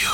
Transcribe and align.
you. 0.00 0.08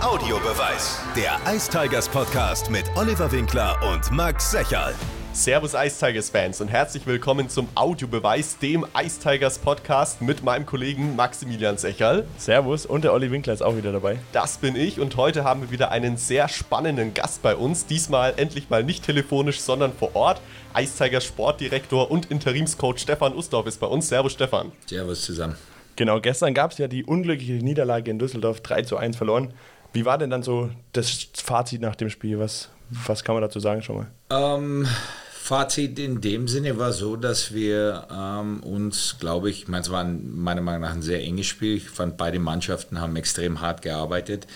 Audiobeweis. 0.00 0.98
Der 1.14 1.38
Ice 1.54 1.70
Tigers 1.70 2.08
Podcast 2.08 2.70
mit 2.70 2.84
Oliver 2.96 3.30
Winkler 3.30 3.78
und 3.92 4.10
Max 4.12 4.50
Secherl. 4.50 4.94
Servus 5.32 5.74
Ice 5.74 5.98
Tigers 6.04 6.30
Fans 6.30 6.60
und 6.60 6.68
herzlich 6.68 7.06
willkommen 7.06 7.48
zum 7.48 7.68
Audiobeweis, 7.74 8.58
dem 8.58 8.86
Ice 8.98 9.20
Tigers 9.20 9.58
Podcast 9.58 10.22
mit 10.22 10.42
meinem 10.42 10.64
Kollegen 10.64 11.16
Maximilian 11.16 11.76
Secherl. 11.76 12.26
Servus 12.38 12.86
und 12.86 13.04
der 13.04 13.12
Olli 13.12 13.30
Winkler 13.30 13.52
ist 13.52 13.62
auch 13.62 13.76
wieder 13.76 13.92
dabei. 13.92 14.18
Das 14.32 14.56
bin 14.58 14.74
ich 14.74 15.00
und 15.00 15.16
heute 15.16 15.44
haben 15.44 15.62
wir 15.62 15.70
wieder 15.70 15.90
einen 15.90 16.16
sehr 16.16 16.48
spannenden 16.48 17.12
Gast 17.12 17.42
bei 17.42 17.54
uns. 17.54 17.86
Diesmal 17.86 18.34
endlich 18.38 18.70
mal 18.70 18.82
nicht 18.82 19.04
telefonisch, 19.04 19.60
sondern 19.60 19.92
vor 19.92 20.16
Ort. 20.16 20.40
Ice 20.76 20.96
Tigers 20.96 21.24
Sportdirektor 21.24 22.10
und 22.10 22.30
Interimscoach 22.30 22.98
Stefan 22.98 23.34
Ustorf 23.34 23.66
ist 23.66 23.80
bei 23.80 23.86
uns. 23.86 24.08
Servus 24.08 24.32
Stefan. 24.32 24.72
Servus 24.86 25.22
zusammen. 25.22 25.56
Genau, 26.00 26.18
gestern 26.18 26.54
gab 26.54 26.72
es 26.72 26.78
ja 26.78 26.88
die 26.88 27.04
unglückliche 27.04 27.62
Niederlage 27.62 28.10
in 28.10 28.18
Düsseldorf 28.18 28.62
3 28.62 28.84
zu 28.84 28.96
1 28.96 29.18
verloren. 29.18 29.52
Wie 29.92 30.06
war 30.06 30.16
denn 30.16 30.30
dann 30.30 30.42
so 30.42 30.70
das 30.94 31.26
Fazit 31.34 31.82
nach 31.82 31.94
dem 31.94 32.08
Spiel? 32.08 32.38
Was, 32.38 32.70
was 32.88 33.22
kann 33.22 33.34
man 33.34 33.42
dazu 33.42 33.60
sagen 33.60 33.82
schon 33.82 33.96
mal? 33.96 34.06
Ähm, 34.30 34.86
Fazit 35.30 35.98
in 35.98 36.22
dem 36.22 36.48
Sinne 36.48 36.78
war 36.78 36.94
so, 36.94 37.16
dass 37.16 37.52
wir 37.52 38.06
ähm, 38.10 38.62
uns, 38.62 39.16
glaube 39.20 39.50
ich, 39.50 39.64
ich 39.64 39.68
meine, 39.68 39.82
es 39.82 39.90
war 39.90 40.02
ein, 40.02 40.40
meiner 40.40 40.62
Meinung 40.62 40.80
nach 40.80 40.94
ein 40.94 41.02
sehr 41.02 41.22
enges 41.22 41.48
Spiel. 41.48 41.76
Ich 41.76 41.90
fand, 41.90 42.16
beide 42.16 42.38
Mannschaften 42.38 42.98
haben 42.98 43.14
extrem 43.16 43.60
hart 43.60 43.82
gearbeitet 43.82 44.46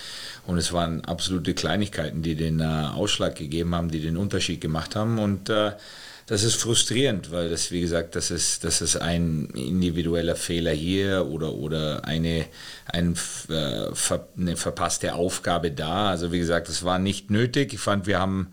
und 0.47 0.57
es 0.57 0.73
waren 0.73 1.05
absolute 1.05 1.53
Kleinigkeiten, 1.53 2.23
die 2.23 2.37
den 2.37 2.61
äh, 2.61 2.89
Ausschlag 2.95 3.35
gegeben 3.35 3.75
haben, 3.75 3.91
die 3.91 4.01
den 4.01 4.17
Unterschied 4.17 4.63
gemacht 4.63 4.97
haben 4.97 5.19
und 5.19 5.51
äh, 5.51 5.73
das 6.27 6.43
ist 6.43 6.57
frustrierend, 6.57 7.31
weil 7.33 7.51
das, 7.51 7.71
wie 7.71 7.83
gesagt, 7.83 8.17
das 8.17 8.31
ist, 8.31 8.65
das 8.65 8.81
ist 8.81 8.97
ein 8.97 9.47
individueller 9.55 10.37
Fehler 10.37 10.73
hier 10.73 11.27
oder, 11.27 11.53
oder 11.53 12.05
eine, 12.07 12.47
ein, 12.87 13.15
äh, 13.51 13.87
eine 14.39 14.57
verpasste 14.57 15.15
Aufgabe 15.15 15.71
da. 15.71 16.09
Also 16.09 16.33
wie 16.33 16.39
gesagt, 16.39 16.69
das 16.69 16.83
war 16.83 16.99
nicht 16.99 17.31
nötig. 17.31 17.75
Ich 17.75 17.81
fand, 17.81 18.07
wir 18.07 18.19
haben, 18.19 18.53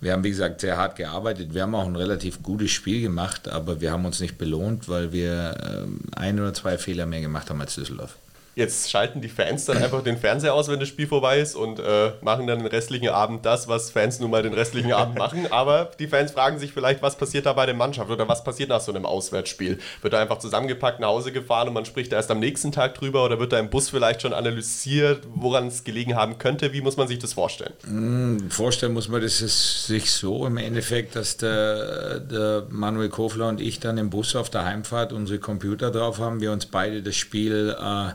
wir 0.00 0.12
haben, 0.12 0.24
wie 0.24 0.30
gesagt, 0.30 0.62
sehr 0.62 0.76
hart 0.76 0.96
gearbeitet. 0.96 1.54
Wir 1.54 1.62
haben 1.62 1.76
auch 1.76 1.86
ein 1.86 1.96
relativ 1.96 2.42
gutes 2.42 2.72
Spiel 2.72 3.02
gemacht, 3.02 3.46
aber 3.46 3.80
wir 3.80 3.92
haben 3.92 4.04
uns 4.04 4.18
nicht 4.18 4.36
belohnt, 4.36 4.88
weil 4.88 5.12
wir 5.12 5.86
äh, 5.86 6.18
ein 6.18 6.40
oder 6.40 6.54
zwei 6.54 6.76
Fehler 6.76 7.06
mehr 7.06 7.20
gemacht 7.20 7.50
haben 7.50 7.60
als 7.60 7.76
Düsseldorf. 7.76 8.16
Jetzt 8.54 8.90
schalten 8.90 9.22
die 9.22 9.30
Fans 9.30 9.64
dann 9.64 9.78
einfach 9.78 10.02
den 10.02 10.18
Fernseher 10.18 10.52
aus, 10.52 10.68
wenn 10.68 10.78
das 10.78 10.88
Spiel 10.88 11.06
vorbei 11.06 11.40
ist 11.40 11.54
und 11.54 11.78
äh, 11.78 12.12
machen 12.20 12.46
dann 12.46 12.58
den 12.58 12.66
restlichen 12.66 13.08
Abend 13.08 13.46
das, 13.46 13.66
was 13.66 13.90
Fans 13.90 14.20
nun 14.20 14.30
mal 14.30 14.42
den 14.42 14.52
restlichen 14.52 14.92
Abend 14.92 15.16
machen. 15.16 15.50
Aber 15.50 15.90
die 15.98 16.06
Fans 16.06 16.32
fragen 16.32 16.58
sich 16.58 16.72
vielleicht, 16.72 17.00
was 17.00 17.16
passiert 17.16 17.46
da 17.46 17.54
bei 17.54 17.64
der 17.64 17.74
Mannschaft 17.74 18.10
oder 18.10 18.28
was 18.28 18.44
passiert 18.44 18.68
nach 18.68 18.82
so 18.82 18.92
einem 18.92 19.06
Auswärtsspiel? 19.06 19.78
Wird 20.02 20.12
da 20.12 20.20
einfach 20.20 20.38
zusammengepackt 20.38 21.00
nach 21.00 21.08
Hause 21.08 21.32
gefahren 21.32 21.68
und 21.68 21.74
man 21.74 21.86
spricht 21.86 22.12
erst 22.12 22.30
am 22.30 22.40
nächsten 22.40 22.72
Tag 22.72 22.94
drüber 22.94 23.24
oder 23.24 23.38
wird 23.40 23.54
da 23.54 23.58
im 23.58 23.70
Bus 23.70 23.88
vielleicht 23.88 24.20
schon 24.20 24.34
analysiert, 24.34 25.26
woran 25.34 25.68
es 25.68 25.84
gelegen 25.84 26.14
haben 26.14 26.36
könnte? 26.36 26.74
Wie 26.74 26.82
muss 26.82 26.98
man 26.98 27.08
sich 27.08 27.18
das 27.18 27.32
vorstellen? 27.32 27.72
Mm, 27.86 28.50
vorstellen 28.50 28.92
muss 28.92 29.08
man 29.08 29.22
das 29.22 29.38
sich 29.86 30.10
so 30.10 30.46
im 30.46 30.58
Endeffekt, 30.58 31.16
dass 31.16 31.38
der, 31.38 32.20
der 32.20 32.66
Manuel 32.68 33.08
Kofler 33.08 33.48
und 33.48 33.62
ich 33.62 33.80
dann 33.80 33.96
im 33.96 34.10
Bus 34.10 34.36
auf 34.36 34.50
der 34.50 34.66
Heimfahrt 34.66 35.14
unsere 35.14 35.38
Computer 35.38 35.90
drauf 35.90 36.18
haben, 36.18 36.42
wir 36.42 36.52
uns 36.52 36.66
beide 36.66 37.02
das 37.02 37.16
Spiel 37.16 37.74
äh, 37.80 38.12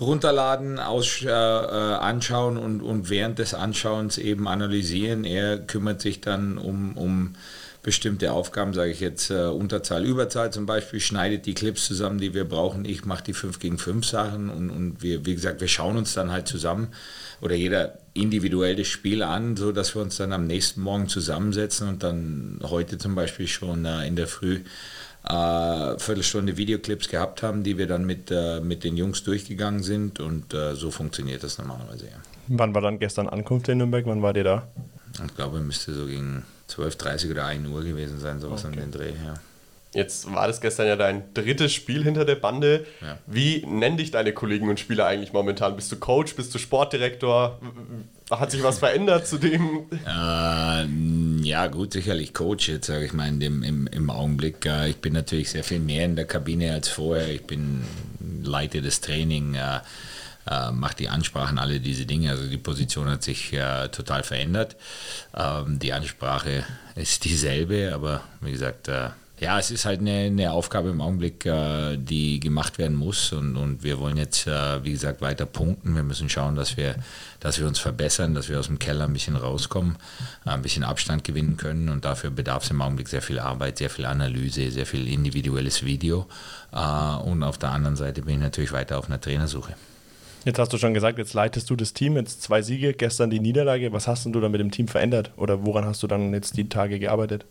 runterladen, 0.00 0.78
aus, 0.78 1.22
äh, 1.22 1.28
anschauen 1.30 2.56
und, 2.56 2.80
und 2.82 3.10
während 3.10 3.38
des 3.38 3.54
Anschauens 3.54 4.18
eben 4.18 4.46
analysieren. 4.46 5.24
Er 5.24 5.58
kümmert 5.58 6.00
sich 6.00 6.20
dann 6.20 6.58
um, 6.58 6.96
um 6.96 7.34
bestimmte 7.82 8.32
Aufgaben, 8.32 8.74
sage 8.74 8.90
ich 8.90 9.00
jetzt, 9.00 9.30
äh, 9.30 9.46
Unterzahl, 9.46 10.04
Überzahl 10.04 10.52
zum 10.52 10.66
Beispiel, 10.66 11.00
schneidet 11.00 11.46
die 11.46 11.54
Clips 11.54 11.86
zusammen, 11.86 12.18
die 12.18 12.34
wir 12.34 12.44
brauchen. 12.44 12.84
Ich 12.84 13.04
mache 13.04 13.24
die 13.24 13.32
5 13.32 13.58
gegen 13.60 13.78
5 13.78 14.06
Sachen 14.06 14.50
und, 14.50 14.70
und 14.70 15.02
wir, 15.02 15.24
wie 15.24 15.34
gesagt, 15.34 15.60
wir 15.60 15.68
schauen 15.68 15.96
uns 15.96 16.12
dann 16.12 16.30
halt 16.30 16.48
zusammen 16.48 16.88
oder 17.40 17.54
jeder 17.54 17.98
individuell 18.14 18.76
das 18.76 18.88
Spiel 18.88 19.22
an, 19.22 19.56
so 19.56 19.72
dass 19.72 19.94
wir 19.94 20.02
uns 20.02 20.16
dann 20.16 20.32
am 20.32 20.46
nächsten 20.46 20.80
Morgen 20.80 21.08
zusammensetzen 21.08 21.88
und 21.88 22.02
dann 22.02 22.58
heute 22.62 22.98
zum 22.98 23.14
Beispiel 23.14 23.46
schon 23.46 23.84
äh, 23.84 24.06
in 24.06 24.16
der 24.16 24.26
Früh 24.26 24.60
äh, 25.24 25.98
Viertelstunde 25.98 26.56
Videoclips 26.56 27.08
gehabt 27.08 27.42
haben, 27.42 27.62
die 27.62 27.78
wir 27.78 27.86
dann 27.86 28.04
mit, 28.04 28.30
äh, 28.30 28.60
mit 28.60 28.84
den 28.84 28.96
Jungs 28.96 29.24
durchgegangen 29.24 29.82
sind 29.82 30.20
und 30.20 30.54
äh, 30.54 30.74
so 30.74 30.90
funktioniert 30.90 31.42
das 31.42 31.58
normalerweise. 31.58 32.06
Ja. 32.06 32.16
Wann 32.48 32.74
war 32.74 32.82
dann 32.82 32.98
gestern 32.98 33.28
Ankunft 33.28 33.68
in 33.68 33.78
Nürnberg? 33.78 34.06
Wann 34.06 34.22
war 34.22 34.32
der 34.32 34.44
da? 34.44 34.68
Ich 35.26 35.34
glaube, 35.34 35.60
müsste 35.60 35.92
so 35.92 36.06
gegen 36.06 36.44
12.30 36.70 37.30
oder 37.32 37.46
1 37.46 37.66
Uhr 37.68 37.82
gewesen 37.82 38.20
sein, 38.20 38.40
sowas 38.40 38.64
okay. 38.64 38.74
an 38.74 38.80
den 38.80 38.92
Dreh. 38.92 39.12
Ja. 39.24 39.34
Jetzt 39.94 40.32
war 40.32 40.46
das 40.46 40.60
gestern 40.60 40.86
ja 40.86 40.96
dein 40.96 41.32
drittes 41.32 41.72
Spiel 41.72 42.04
hinter 42.04 42.26
der 42.26 42.34
Bande. 42.34 42.86
Ja. 43.00 43.18
Wie 43.26 43.64
nennen 43.66 43.96
dich 43.96 44.10
deine 44.10 44.32
Kollegen 44.32 44.68
und 44.68 44.78
Spieler 44.78 45.06
eigentlich 45.06 45.32
momentan? 45.32 45.76
Bist 45.76 45.90
du 45.90 45.96
Coach? 45.96 46.34
Bist 46.34 46.54
du 46.54 46.58
Sportdirektor? 46.58 47.58
Hat 48.30 48.50
sich 48.50 48.62
was 48.62 48.78
verändert 48.80 49.26
zu 49.26 49.38
dem? 49.38 49.86
Äh, 50.06 51.46
ja, 51.46 51.66
gut, 51.68 51.94
sicherlich 51.94 52.34
Coach 52.34 52.68
jetzt, 52.68 52.86
sage 52.86 53.06
ich 53.06 53.14
mal, 53.14 53.28
in 53.28 53.40
dem, 53.40 53.62
im, 53.62 53.86
im 53.86 54.10
Augenblick. 54.10 54.66
Äh, 54.66 54.90
ich 54.90 54.98
bin 54.98 55.14
natürlich 55.14 55.50
sehr 55.50 55.64
viel 55.64 55.80
mehr 55.80 56.04
in 56.04 56.16
der 56.16 56.26
Kabine 56.26 56.74
als 56.74 56.88
vorher. 56.88 57.28
Ich 57.28 57.46
bin 57.46 57.82
leite 58.42 58.82
das 58.82 59.00
Training. 59.00 59.54
Äh, 59.54 59.80
äh, 60.50 60.70
macht 60.70 60.98
die 60.98 61.08
Ansprachen, 61.08 61.58
alle 61.58 61.80
diese 61.80 62.06
Dinge. 62.06 62.30
Also 62.30 62.46
die 62.46 62.56
Position 62.56 63.08
hat 63.08 63.22
sich 63.22 63.52
äh, 63.52 63.88
total 63.88 64.22
verändert. 64.22 64.76
Ähm, 65.36 65.78
die 65.78 65.92
Ansprache 65.92 66.64
ist 66.94 67.24
dieselbe, 67.24 67.92
aber 67.94 68.22
wie 68.40 68.52
gesagt, 68.52 68.88
äh, 68.88 69.10
ja, 69.40 69.58
es 69.58 69.70
ist 69.70 69.84
halt 69.84 70.00
eine, 70.00 70.26
eine 70.26 70.52
Aufgabe 70.52 70.90
im 70.90 71.00
Augenblick, 71.00 71.46
äh, 71.46 71.96
die 71.96 72.40
gemacht 72.40 72.78
werden 72.78 72.96
muss 72.96 73.32
und, 73.32 73.56
und 73.56 73.82
wir 73.82 73.98
wollen 74.00 74.16
jetzt, 74.16 74.46
äh, 74.46 74.82
wie 74.84 74.92
gesagt, 74.92 75.20
weiter 75.20 75.46
punkten. 75.46 75.94
Wir 75.94 76.02
müssen 76.02 76.28
schauen, 76.28 76.56
dass 76.56 76.76
wir, 76.76 76.96
dass 77.40 77.58
wir 77.58 77.66
uns 77.66 77.78
verbessern, 77.78 78.34
dass 78.34 78.48
wir 78.48 78.58
aus 78.58 78.66
dem 78.66 78.78
Keller 78.78 79.04
ein 79.04 79.12
bisschen 79.12 79.36
rauskommen, 79.36 79.96
äh, 80.44 80.50
ein 80.50 80.62
bisschen 80.62 80.84
Abstand 80.84 81.24
gewinnen 81.24 81.56
können 81.56 81.88
und 81.88 82.04
dafür 82.04 82.30
bedarf 82.30 82.64
es 82.64 82.70
im 82.70 82.82
Augenblick 82.82 83.08
sehr 83.08 83.22
viel 83.22 83.38
Arbeit, 83.38 83.78
sehr 83.78 83.90
viel 83.90 84.06
Analyse, 84.06 84.70
sehr 84.70 84.86
viel 84.86 85.06
individuelles 85.06 85.84
Video 85.84 86.26
und 86.70 87.42
auf 87.42 87.56
der 87.56 87.70
anderen 87.70 87.96
Seite 87.96 88.20
bin 88.20 88.34
ich 88.34 88.40
natürlich 88.40 88.72
weiter 88.72 88.98
auf 88.98 89.06
einer 89.06 89.18
Trainersuche. 89.18 89.74
Jetzt 90.48 90.58
hast 90.58 90.72
du 90.72 90.78
schon 90.78 90.94
gesagt, 90.94 91.18
jetzt 91.18 91.34
leitest 91.34 91.68
du 91.68 91.76
das 91.76 91.92
Team, 91.92 92.16
jetzt 92.16 92.40
zwei 92.40 92.62
Siege, 92.62 92.94
gestern 92.94 93.28
die 93.28 93.38
Niederlage. 93.38 93.92
Was 93.92 94.08
hast 94.08 94.24
du 94.24 94.30
dann 94.30 94.50
mit 94.50 94.62
dem 94.62 94.70
Team 94.70 94.88
verändert 94.88 95.30
oder 95.36 95.66
woran 95.66 95.84
hast 95.84 96.02
du 96.02 96.06
dann 96.06 96.32
jetzt 96.32 96.56
die 96.56 96.70
Tage 96.70 96.98
gearbeitet? 96.98 97.44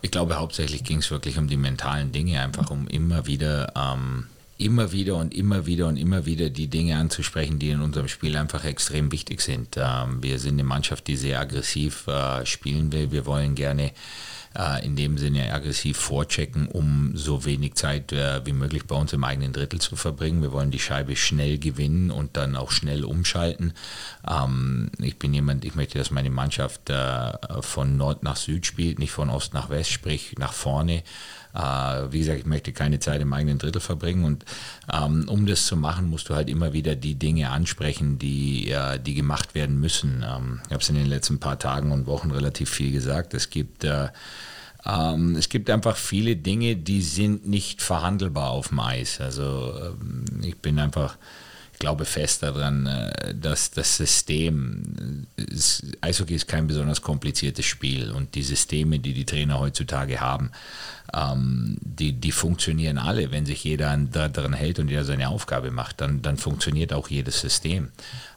Ich 0.00 0.10
glaube, 0.10 0.38
hauptsächlich 0.38 0.82
ging 0.82 1.00
es 1.00 1.10
wirklich 1.10 1.36
um 1.36 1.48
die 1.48 1.58
mentalen 1.58 2.12
Dinge, 2.12 2.40
einfach 2.40 2.70
um 2.70 2.88
immer 2.88 3.26
wieder, 3.26 3.74
ähm, 3.76 4.24
immer 4.56 4.90
wieder 4.90 5.16
und 5.16 5.34
immer 5.34 5.66
wieder 5.66 5.86
und 5.86 5.98
immer 5.98 6.24
wieder 6.24 6.48
die 6.48 6.68
Dinge 6.68 6.96
anzusprechen, 6.96 7.58
die 7.58 7.68
in 7.68 7.82
unserem 7.82 8.08
Spiel 8.08 8.34
einfach 8.38 8.64
extrem 8.64 9.12
wichtig 9.12 9.42
sind. 9.42 9.76
Ähm, 9.76 10.22
wir 10.22 10.38
sind 10.38 10.54
eine 10.54 10.64
Mannschaft, 10.64 11.08
die 11.08 11.16
sehr 11.16 11.40
aggressiv 11.40 12.06
äh, 12.06 12.46
spielen 12.46 12.90
will. 12.90 13.12
Wir 13.12 13.26
wollen 13.26 13.54
gerne 13.54 13.92
äh, 14.56 14.84
in 14.84 14.96
dem 14.96 15.18
Sinne 15.18 15.52
aggressiv 15.52 15.96
vorchecken, 15.96 16.68
um 16.68 17.12
so 17.14 17.44
wenig 17.44 17.74
Zeit 17.74 18.12
äh, 18.12 18.44
wie 18.44 18.52
möglich 18.52 18.86
bei 18.86 18.96
uns 18.96 19.12
im 19.12 19.24
eigenen 19.24 19.52
Drittel 19.52 19.80
zu 19.80 19.96
verbringen. 19.96 20.42
Wir 20.42 20.52
wollen 20.52 20.70
die 20.70 20.78
Scheibe 20.78 21.16
schnell 21.16 21.58
gewinnen 21.58 22.10
und 22.10 22.36
dann 22.36 22.56
auch 22.56 22.70
schnell 22.70 23.04
umschalten. 23.04 23.72
Ähm, 24.28 24.90
ich 24.98 25.18
bin 25.18 25.32
jemand, 25.32 25.64
ich 25.64 25.74
möchte, 25.74 25.98
dass 25.98 26.10
meine 26.10 26.30
Mannschaft 26.30 26.90
äh, 26.90 27.32
von 27.60 27.96
Nord 27.96 28.22
nach 28.22 28.36
Süd 28.36 28.66
spielt, 28.66 28.98
nicht 28.98 29.12
von 29.12 29.30
Ost 29.30 29.54
nach 29.54 29.70
West, 29.70 29.90
sprich 29.90 30.34
nach 30.38 30.52
vorne. 30.52 31.02
Äh, 31.54 32.12
wie 32.12 32.20
gesagt, 32.20 32.38
ich 32.40 32.46
möchte 32.46 32.72
keine 32.72 33.00
Zeit 33.00 33.20
im 33.20 33.32
eigenen 33.32 33.58
Drittel 33.58 33.80
verbringen 33.80 34.24
und 34.24 34.44
ähm, 34.92 35.28
um 35.28 35.46
das 35.46 35.66
zu 35.66 35.76
machen, 35.76 36.08
musst 36.08 36.28
du 36.28 36.34
halt 36.34 36.48
immer 36.48 36.72
wieder 36.72 36.94
die 36.94 37.16
Dinge 37.16 37.50
ansprechen, 37.50 38.18
die, 38.18 38.70
äh, 38.70 38.98
die 38.98 39.14
gemacht 39.14 39.54
werden 39.54 39.80
müssen. 39.80 40.24
Ähm, 40.26 40.60
ich 40.66 40.72
habe 40.72 40.82
es 40.82 40.88
in 40.88 40.96
den 40.96 41.06
letzten 41.06 41.40
paar 41.40 41.58
Tagen 41.58 41.92
und 41.92 42.06
Wochen 42.06 42.30
relativ 42.30 42.70
viel 42.70 42.92
gesagt. 42.92 43.34
Es 43.34 43.50
gibt 43.50 43.84
äh, 43.84 44.08
ähm, 44.86 45.36
es 45.36 45.48
gibt 45.48 45.68
einfach 45.70 45.96
viele 45.96 46.36
Dinge, 46.36 46.76
die 46.76 47.02
sind 47.02 47.46
nicht 47.46 47.82
verhandelbar 47.82 48.50
auf 48.50 48.68
dem 48.68 48.80
Eis. 48.80 49.20
Also 49.20 49.74
ähm, 49.78 50.24
ich 50.42 50.56
bin 50.58 50.78
einfach 50.78 51.16
glaube 51.80 52.04
fest 52.04 52.44
daran, 52.44 52.86
äh, 52.86 53.34
dass 53.34 53.72
das 53.72 53.96
System, 53.96 55.26
Eishockey 56.00 56.36
ist 56.36 56.46
kein 56.46 56.68
besonders 56.68 57.02
kompliziertes 57.02 57.64
Spiel 57.64 58.12
und 58.12 58.36
die 58.36 58.44
Systeme, 58.44 59.00
die 59.00 59.14
die 59.14 59.24
Trainer 59.24 59.58
heutzutage 59.58 60.20
haben, 60.20 60.52
ähm, 61.12 61.76
die, 61.80 62.12
die 62.12 62.30
funktionieren 62.30 62.98
alle. 62.98 63.32
Wenn 63.32 63.46
sich 63.46 63.64
jeder 63.64 63.96
daran 63.96 64.52
hält 64.52 64.78
und 64.78 64.88
jeder 64.88 65.04
seine 65.04 65.28
Aufgabe 65.28 65.72
macht, 65.72 66.00
dann, 66.00 66.22
dann 66.22 66.36
funktioniert 66.36 66.92
auch 66.92 67.08
jedes 67.08 67.40
System. 67.40 67.90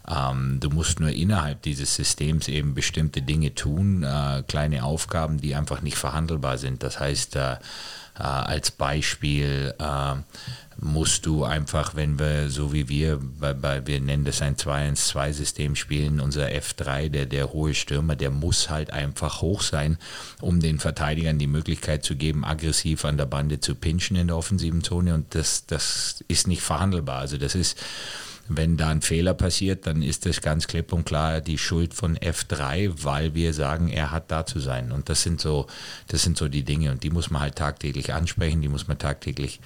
Ähm, 0.10 0.60
du 0.60 0.70
musst 0.70 1.00
nur 1.00 1.10
innerhalb 1.10 1.62
dieses 1.62 1.96
Systems 1.96 2.48
eben 2.48 2.74
bestimmte 2.74 3.22
Dinge 3.22 3.54
tun, 3.54 4.04
äh, 4.04 4.44
kleine 4.48 4.84
Aufgaben, 4.84 5.40
die 5.40 5.54
einfach 5.54 5.82
nicht 5.82 5.98
verhandelbar 5.98 6.58
sind. 6.58 6.82
Das 6.82 7.00
heißt, 7.00 7.36
äh, 7.36 7.58
äh, 8.18 8.24
als 8.24 8.72
Beispiel 8.72 9.74
äh, 9.80 10.16
musst 10.78 11.26
du 11.26 11.44
einfach, 11.44 11.96
wenn 11.96 12.20
wir 12.20 12.50
so 12.50 12.74
wie 12.74 12.90
wir, 12.90 13.20
bei, 13.40 13.54
bei, 13.54 13.86
wir 13.86 14.00
nennen 14.02 14.26
das 14.26 14.42
ein 14.42 14.56
2-1-2-System 14.56 15.76
spielen, 15.76 16.20
unser 16.20 16.48
F3, 16.48 17.10
der, 17.10 17.26
der 17.26 17.54
hohe 17.54 17.74
Stürmer, 17.74 18.16
der 18.16 18.30
muss 18.30 18.70
halt 18.70 18.92
einfach 18.92 19.42
hoch 19.42 19.62
sein, 19.62 19.98
um 20.42 20.60
den 20.60 20.80
Verteidigern 20.80 21.40
die 21.40 21.48
Möglichkeit 21.48 22.04
zu 22.04 22.16
geben, 22.16 22.44
aggressiv 22.44 23.06
an 23.06 23.18
der 23.18 23.26
Bande 23.26 23.60
zu 23.60 23.76
pinchen 23.76 24.18
in 24.18 24.28
der 24.28 24.38
offensiven 24.38 24.84
Zone 24.84 25.14
und 25.14 25.36
das, 25.36 25.66
das 25.66 26.24
ist 26.28 26.48
nicht 26.48 26.62
verhandelbar. 26.62 27.20
Also 27.20 27.38
das 27.38 27.56
ist 27.56 27.78
wenn 28.48 28.78
da 28.78 28.90
ein 28.90 29.02
Fehler 29.02 29.34
passiert, 29.34 29.88
dann 29.88 30.02
ist 30.02 30.26
das 30.26 30.42
ganz 30.42 30.68
klipp 30.68 30.92
und 30.92 31.06
klar 31.06 31.42
die 31.42 31.58
Schuld 31.58 31.94
von 31.94 32.18
F3, 32.18 32.92
weil 33.04 33.34
wir 33.36 33.54
sagen, 33.54 33.90
er 33.90 34.12
hat 34.12 34.32
da 34.32 34.46
zu 34.46 34.60
sein. 34.60 34.92
Und 34.92 35.10
das 35.10 35.24
sind 35.24 35.40
so, 35.40 35.68
das 36.08 36.24
sind 36.24 36.38
so 36.38 36.50
die 36.50 36.64
Dinge 36.64 36.92
und 36.92 37.04
die 37.04 37.10
muss 37.10 37.30
man 37.30 37.42
halt 37.42 37.56
tagtäglich 37.56 38.14
ansprechen, 38.14 38.62
die 38.62 38.68
muss 38.68 38.88
man 38.88 38.98
tagtäglich 38.98 39.60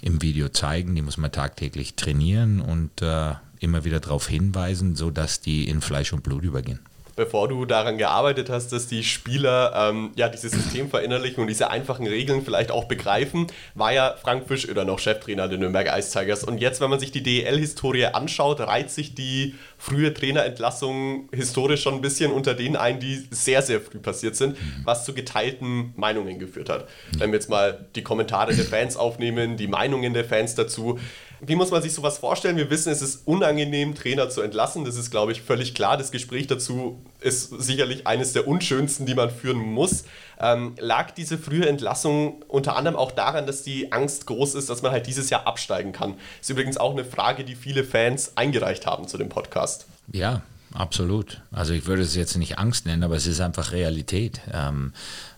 im 0.00 0.22
Video 0.22 0.48
zeigen, 0.48 0.94
die 0.94 1.02
muss 1.02 1.18
man 1.18 1.30
tagtäglich 1.30 1.94
trainieren 1.94 2.60
und 2.60 3.02
äh, 3.02 3.34
immer 3.60 3.84
wieder 3.84 4.00
darauf 4.00 4.28
hinweisen, 4.28 4.96
sodass 4.96 5.40
die 5.40 5.68
in 5.68 5.80
Fleisch 5.80 6.12
und 6.12 6.22
Blut 6.22 6.42
übergehen 6.42 6.80
bevor 7.16 7.48
du 7.48 7.64
daran 7.64 7.98
gearbeitet 7.98 8.50
hast, 8.50 8.72
dass 8.72 8.86
die 8.86 9.04
Spieler 9.04 9.72
ähm, 9.74 10.12
ja 10.16 10.28
dieses 10.28 10.52
System 10.52 10.88
verinnerlichen 10.90 11.40
und 11.40 11.46
diese 11.46 11.70
einfachen 11.70 12.06
Regeln 12.06 12.42
vielleicht 12.44 12.70
auch 12.70 12.84
begreifen, 12.84 13.46
war 13.74 13.92
ja 13.92 14.14
Frank 14.20 14.46
Fischöder 14.48 14.84
noch 14.84 14.98
Cheftrainer 14.98 15.48
der 15.48 15.58
Nürnberg 15.58 15.88
Ice 15.98 16.18
Tigers. 16.18 16.44
Und 16.44 16.58
jetzt, 16.58 16.80
wenn 16.80 16.90
man 16.90 17.00
sich 17.00 17.12
die 17.12 17.22
DEL-Historie 17.22 18.06
anschaut, 18.06 18.60
reiht 18.60 18.90
sich 18.90 19.14
die 19.14 19.54
frühe 19.78 20.14
Trainerentlassung 20.14 21.28
historisch 21.32 21.82
schon 21.82 21.94
ein 21.94 22.00
bisschen 22.00 22.32
unter 22.32 22.54
denen 22.54 22.76
ein, 22.76 23.00
die 23.00 23.26
sehr, 23.30 23.62
sehr 23.62 23.80
früh 23.80 23.98
passiert 23.98 24.36
sind, 24.36 24.56
was 24.84 25.04
zu 25.04 25.14
geteilten 25.14 25.92
Meinungen 25.96 26.38
geführt 26.38 26.68
hat. 26.68 26.88
Wenn 27.18 27.30
wir 27.30 27.38
jetzt 27.38 27.50
mal 27.50 27.86
die 27.94 28.02
Kommentare 28.02 28.54
der 28.54 28.64
Fans 28.64 28.96
aufnehmen, 28.96 29.56
die 29.56 29.66
Meinungen 29.66 30.14
der 30.14 30.24
Fans 30.24 30.54
dazu, 30.54 30.98
wie 31.44 31.56
muss 31.56 31.72
man 31.72 31.82
sich 31.82 31.92
sowas 31.92 32.18
vorstellen? 32.18 32.56
Wir 32.56 32.70
wissen, 32.70 32.92
es 32.92 33.02
ist 33.02 33.26
unangenehm, 33.26 33.96
Trainer 33.96 34.30
zu 34.30 34.42
entlassen. 34.42 34.84
Das 34.84 34.94
ist, 34.94 35.10
glaube 35.10 35.32
ich, 35.32 35.42
völlig 35.42 35.74
klar. 35.74 35.96
Das 35.96 36.12
Gespräch 36.12 36.46
dazu 36.46 37.00
ist 37.20 37.50
sicherlich 37.60 38.06
eines 38.06 38.32
der 38.32 38.46
unschönsten, 38.46 39.06
die 39.06 39.14
man 39.14 39.28
führen 39.28 39.58
muss. 39.58 40.04
Ähm, 40.38 40.76
lag 40.78 41.10
diese 41.10 41.38
frühe 41.38 41.68
Entlassung 41.68 42.42
unter 42.46 42.76
anderem 42.76 42.96
auch 42.96 43.10
daran, 43.10 43.46
dass 43.46 43.64
die 43.64 43.90
Angst 43.90 44.26
groß 44.26 44.54
ist, 44.54 44.70
dass 44.70 44.82
man 44.82 44.92
halt 44.92 45.08
dieses 45.08 45.30
Jahr 45.30 45.46
absteigen 45.46 45.90
kann? 45.90 46.14
Ist 46.40 46.50
übrigens 46.50 46.76
auch 46.76 46.92
eine 46.92 47.04
Frage, 47.04 47.42
die 47.42 47.56
viele 47.56 47.82
Fans 47.82 48.36
eingereicht 48.36 48.86
haben 48.86 49.08
zu 49.08 49.18
dem 49.18 49.28
Podcast. 49.28 49.86
Ja, 50.12 50.42
Absolut. 50.74 51.42
Also 51.50 51.74
ich 51.74 51.86
würde 51.86 52.02
es 52.02 52.14
jetzt 52.14 52.36
nicht 52.36 52.58
Angst 52.58 52.86
nennen, 52.86 53.02
aber 53.02 53.16
es 53.16 53.26
ist 53.26 53.40
einfach 53.40 53.72
Realität. 53.72 54.40
Ähm, 54.52 54.92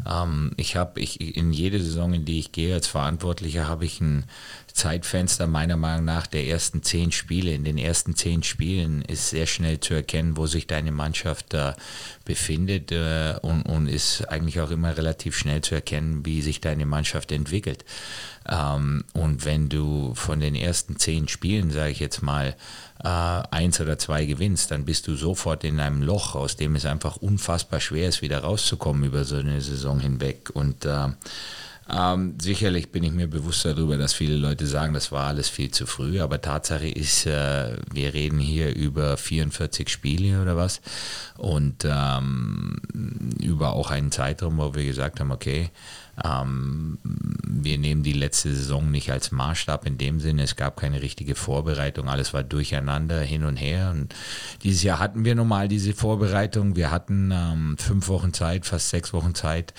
ähm, 0.08 0.52
ich 0.56 0.76
habe 0.76 1.00
ich 1.00 1.36
in 1.36 1.52
jede 1.52 1.80
Saison, 1.80 2.14
in 2.14 2.24
die 2.24 2.38
ich 2.38 2.52
gehe 2.52 2.74
als 2.74 2.86
Verantwortlicher, 2.86 3.66
habe 3.66 3.84
ich 3.84 4.00
ein 4.00 4.24
Zeitfenster 4.74 5.46
meiner 5.46 5.76
Meinung 5.76 6.04
nach 6.04 6.26
der 6.26 6.46
ersten 6.48 6.82
zehn 6.82 7.12
Spiele. 7.12 7.52
In 7.52 7.62
den 7.62 7.78
ersten 7.78 8.16
zehn 8.16 8.42
Spielen 8.42 9.02
ist 9.02 9.30
sehr 9.30 9.46
schnell 9.46 9.78
zu 9.78 9.94
erkennen, 9.94 10.36
wo 10.36 10.48
sich 10.48 10.66
deine 10.66 10.90
Mannschaft 10.90 11.54
äh, 11.54 11.74
befindet 12.24 12.90
äh, 12.90 13.36
und, 13.40 13.62
und 13.62 13.86
ist 13.86 14.28
eigentlich 14.28 14.60
auch 14.60 14.72
immer 14.72 14.96
relativ 14.96 15.38
schnell 15.38 15.60
zu 15.60 15.76
erkennen, 15.76 16.26
wie 16.26 16.42
sich 16.42 16.60
deine 16.60 16.86
Mannschaft 16.86 17.30
entwickelt. 17.30 17.84
Ähm, 18.48 19.04
und 19.12 19.44
wenn 19.44 19.68
du 19.68 20.12
von 20.16 20.40
den 20.40 20.56
ersten 20.56 20.98
zehn 20.98 21.28
Spielen, 21.28 21.70
sage 21.70 21.92
ich 21.92 22.00
jetzt 22.00 22.22
mal, 22.22 22.56
äh, 23.04 23.08
eins 23.08 23.80
oder 23.80 23.96
zwei 23.96 24.24
gewinnst, 24.24 24.72
dann 24.72 24.84
bist 24.84 25.06
du 25.06 25.14
sofort 25.14 25.62
in 25.62 25.78
einem 25.78 26.02
Loch, 26.02 26.34
aus 26.34 26.56
dem 26.56 26.74
es 26.74 26.84
einfach 26.84 27.14
unfassbar 27.16 27.78
schwer 27.78 28.08
ist, 28.08 28.22
wieder 28.22 28.40
rauszukommen 28.40 29.04
über 29.04 29.24
so 29.24 29.36
eine 29.36 29.60
Saison 29.60 30.00
hinweg. 30.00 30.50
Und 30.52 30.84
äh, 30.84 31.10
ähm, 31.90 32.36
sicherlich 32.40 32.90
bin 32.90 33.04
ich 33.04 33.12
mir 33.12 33.28
bewusst 33.28 33.64
darüber, 33.64 33.96
dass 33.96 34.14
viele 34.14 34.36
Leute 34.36 34.66
sagen, 34.66 34.94
das 34.94 35.12
war 35.12 35.26
alles 35.26 35.48
viel 35.48 35.70
zu 35.70 35.86
früh, 35.86 36.20
aber 36.20 36.40
Tatsache 36.40 36.88
ist, 36.88 37.26
äh, 37.26 37.76
wir 37.92 38.14
reden 38.14 38.38
hier 38.38 38.74
über 38.74 39.16
44 39.16 39.88
Spiele 39.88 40.40
oder 40.40 40.56
was. 40.56 40.80
Und 41.36 41.84
ähm, 41.84 42.76
über 43.40 43.74
auch 43.74 43.90
einen 43.90 44.12
Zeitraum, 44.12 44.58
wo 44.58 44.74
wir 44.74 44.84
gesagt 44.84 45.20
haben, 45.20 45.30
okay, 45.30 45.70
ähm, 46.22 46.98
wir 47.02 47.78
nehmen 47.78 48.02
die 48.02 48.12
letzte 48.12 48.54
Saison 48.54 48.90
nicht 48.90 49.10
als 49.10 49.32
Maßstab 49.32 49.86
in 49.86 49.98
dem 49.98 50.20
Sinne. 50.20 50.42
Es 50.42 50.54
gab 50.54 50.76
keine 50.76 51.02
richtige 51.02 51.34
Vorbereitung. 51.34 52.08
Alles 52.08 52.32
war 52.32 52.42
durcheinander, 52.42 53.20
hin 53.20 53.44
und 53.44 53.56
her. 53.56 53.90
Und 53.90 54.14
dieses 54.62 54.82
Jahr 54.82 54.98
hatten 54.98 55.24
wir 55.24 55.34
normal 55.34 55.68
diese 55.68 55.92
Vorbereitung. 55.92 56.76
Wir 56.76 56.90
hatten 56.90 57.30
ähm, 57.32 57.76
fünf 57.78 58.08
Wochen 58.08 58.32
Zeit, 58.32 58.66
fast 58.66 58.90
sechs 58.90 59.12
Wochen 59.12 59.34
Zeit, 59.34 59.74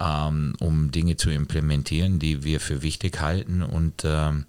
ähm, 0.00 0.54
um 0.60 0.90
Dinge 0.90 1.16
zu 1.16 1.30
implementieren, 1.30 2.18
die 2.18 2.42
wir 2.42 2.60
für 2.60 2.82
wichtig 2.82 3.20
halten. 3.20 3.62
Und 3.62 4.02
ähm, 4.04 4.46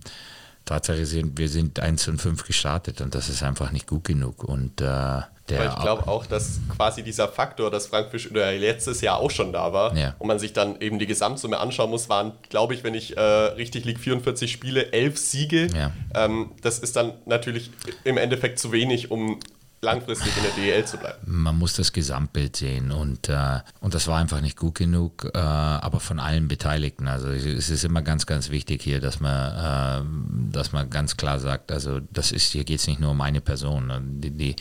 Tatsache 0.65 1.05
sind, 1.05 1.37
wir 1.37 1.49
sind 1.49 1.79
1 1.79 2.07
und 2.09 2.21
5 2.21 2.43
gestartet 2.43 3.01
und 3.01 3.15
das 3.15 3.29
ist 3.29 3.43
einfach 3.43 3.71
nicht 3.71 3.87
gut 3.87 4.03
genug. 4.03 4.43
Und 4.43 4.81
äh, 4.81 5.21
der 5.49 5.59
Weil 5.59 5.69
ich 5.69 5.75
glaube 5.75 6.07
auch, 6.07 6.25
dass 6.25 6.59
quasi 6.75 7.03
dieser 7.03 7.27
Faktor, 7.27 7.71
dass 7.71 7.87
Frank 7.87 8.11
Fisch 8.11 8.29
letztes 8.31 9.01
Jahr 9.01 9.17
auch 9.17 9.31
schon 9.31 9.53
da 9.53 9.71
war 9.71 9.95
ja. 9.95 10.15
und 10.19 10.27
man 10.27 10.39
sich 10.39 10.53
dann 10.53 10.79
eben 10.81 10.99
die 10.99 11.07
Gesamtsumme 11.07 11.57
anschauen 11.57 11.89
muss, 11.89 12.09
waren, 12.09 12.33
glaube 12.49 12.73
ich, 12.73 12.83
wenn 12.83 12.93
ich 12.93 13.15
äh, 13.15 13.21
richtig 13.21 13.85
liege, 13.85 13.99
44 13.99 14.51
Spiele, 14.51 14.91
11 14.91 15.17
Siege. 15.17 15.67
Ja. 15.73 15.91
Ähm, 16.13 16.51
das 16.61 16.79
ist 16.79 16.95
dann 16.95 17.13
natürlich 17.25 17.71
im 18.03 18.17
Endeffekt 18.17 18.59
zu 18.59 18.71
wenig, 18.71 19.09
um 19.09 19.39
langfristig 19.81 20.35
in 20.37 20.43
der 20.43 20.51
DEL 20.53 20.85
zu 20.85 20.97
bleiben. 20.97 21.17
Man 21.25 21.57
muss 21.57 21.73
das 21.73 21.93
Gesamtbild 21.93 22.55
sehen 22.55 22.91
und, 22.91 23.29
äh, 23.29 23.59
und 23.79 23.93
das 23.93 24.07
war 24.07 24.17
einfach 24.17 24.41
nicht 24.41 24.57
gut 24.57 24.75
genug, 24.75 25.29
äh, 25.35 25.37
aber 25.37 25.99
von 25.99 26.19
allen 26.19 26.47
Beteiligten. 26.47 27.07
Also 27.07 27.29
es 27.29 27.69
ist 27.69 27.83
immer 27.83 28.01
ganz, 28.01 28.25
ganz 28.25 28.49
wichtig 28.49 28.81
hier, 28.81 28.99
dass 28.99 29.19
man, 29.19 30.47
äh, 30.49 30.51
dass 30.51 30.71
man 30.71 30.89
ganz 30.89 31.15
klar 31.15 31.39
sagt, 31.39 31.71
also 31.71 31.99
das 32.11 32.31
ist, 32.31 32.51
hier 32.51 32.63
geht 32.63 32.79
es 32.79 32.87
nicht 32.87 32.99
nur 32.99 33.11
um 33.11 33.21
eine 33.21 33.39
Person. 33.39 34.19
Die, 34.19 34.31
die, 34.31 34.55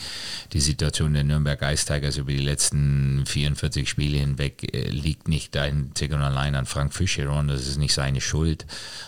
die 0.53 0.61
Situation 0.61 1.15
der 1.15 1.25
Nürnberg 1.25 1.63
Ice 1.63 1.87
über 2.19 2.33
die 2.33 2.45
letzten 2.45 3.25
44 3.27 3.89
Spiele 3.89 4.19
hinweg 4.19 4.75
äh, 4.75 4.91
liegt 4.91 5.29
nicht 5.29 5.57
einzig 5.57 6.13
und 6.13 6.21
allein 6.21 6.55
an 6.55 6.67
Frank 6.67 6.93
Fischeron, 6.93 7.49
das 7.49 7.67
ist 7.67 7.79
nicht 7.79 7.95
seine 7.95 8.21
Schuld. 8.21 8.67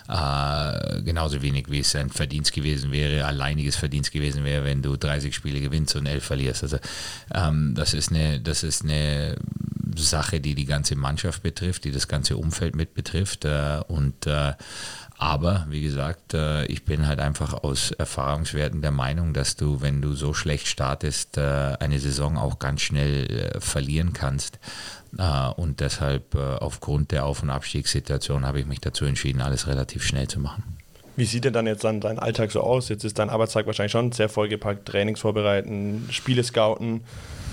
Äh, 0.09 1.03
genauso 1.03 1.43
wenig 1.43 1.71
wie 1.71 1.81
es 1.81 1.91
sein 1.91 2.09
Verdienst 2.09 2.55
gewesen 2.55 2.93
wäre, 2.93 3.27
alleiniges 3.27 3.77
Verdienst 3.77 4.11
gewesen 4.11 4.45
wäre, 4.45 4.65
wenn 4.65 4.81
du 4.81 4.97
30 4.97 5.35
Spiele 5.35 5.61
gewinnst 5.61 5.98
elf 6.07 6.25
verlierst. 6.25 6.63
Also 6.63 6.79
ähm, 7.35 7.75
das, 7.75 7.95
ist 7.95 8.11
eine, 8.11 8.41
das 8.41 8.63
ist 8.63 8.85
eine 8.85 9.37
Sache, 9.97 10.41
die 10.41 10.55
die 10.55 10.67
ganze 10.67 10.97
Mannschaft 10.97 11.43
betrifft, 11.43 11.85
die 11.85 11.93
das 11.93 12.09
ganze 12.09 12.37
Umfeld 12.37 12.75
mit 12.75 12.95
betrifft. 12.95 13.45
Äh, 13.45 13.81
und 13.89 14.27
äh, 14.27 14.53
aber 15.19 15.67
wie 15.69 15.83
gesagt, 15.83 16.33
äh, 16.33 16.65
ich 16.67 16.85
bin 16.85 17.09
halt 17.09 17.19
einfach 17.19 17.53
aus 17.65 17.91
Erfahrungswerten 17.91 18.83
der 18.83 18.93
Meinung, 18.93 19.35
dass 19.35 19.57
du, 19.57 19.81
wenn 19.81 20.01
du 20.01 20.15
so 20.15 20.33
schlecht 20.33 20.69
startest, 20.69 21.37
äh, 21.37 21.77
eine 21.81 21.99
Saison 21.99 22.39
auch 22.39 22.61
ganz 22.61 22.83
schnell 22.83 23.27
äh, 23.27 23.61
verlieren 23.61 24.13
kannst. 24.13 24.61
Äh, 25.19 25.49
und 25.57 25.81
deshalb 25.81 26.37
aufgrund 26.37 27.11
der 27.11 27.27
Auf- 27.27 27.43
und 27.43 27.51
Abstiegssituation 27.51 28.47
habe 28.47 28.61
ich 28.61 28.67
mich 28.67 28.81
dazu 28.81 29.05
entschieden, 29.07 29.41
alles 29.41 29.67
relativ 29.67 30.05
schnell 30.05 30.29
zu 30.29 30.39
machen. 30.39 30.78
Wie 31.19 31.25
sieht 31.25 31.45
denn 31.45 31.53
dann 31.53 31.67
jetzt 31.67 31.83
dann 31.83 32.01
dein 32.01 32.21
Alltag 32.21 32.53
so 32.53 32.61
aus? 32.61 32.89
Jetzt 32.91 33.03
ist 33.03 33.19
dein 33.19 33.29
Arbeitstag 33.29 33.67
wahrscheinlich 33.67 33.91
schon 33.91 34.13
sehr 34.13 34.29
vollgepackt, 34.29 34.87
Trainings 34.87 35.19
vorbereiten, 35.19 36.07
Spiele 36.13 36.45
scouten 36.45 37.01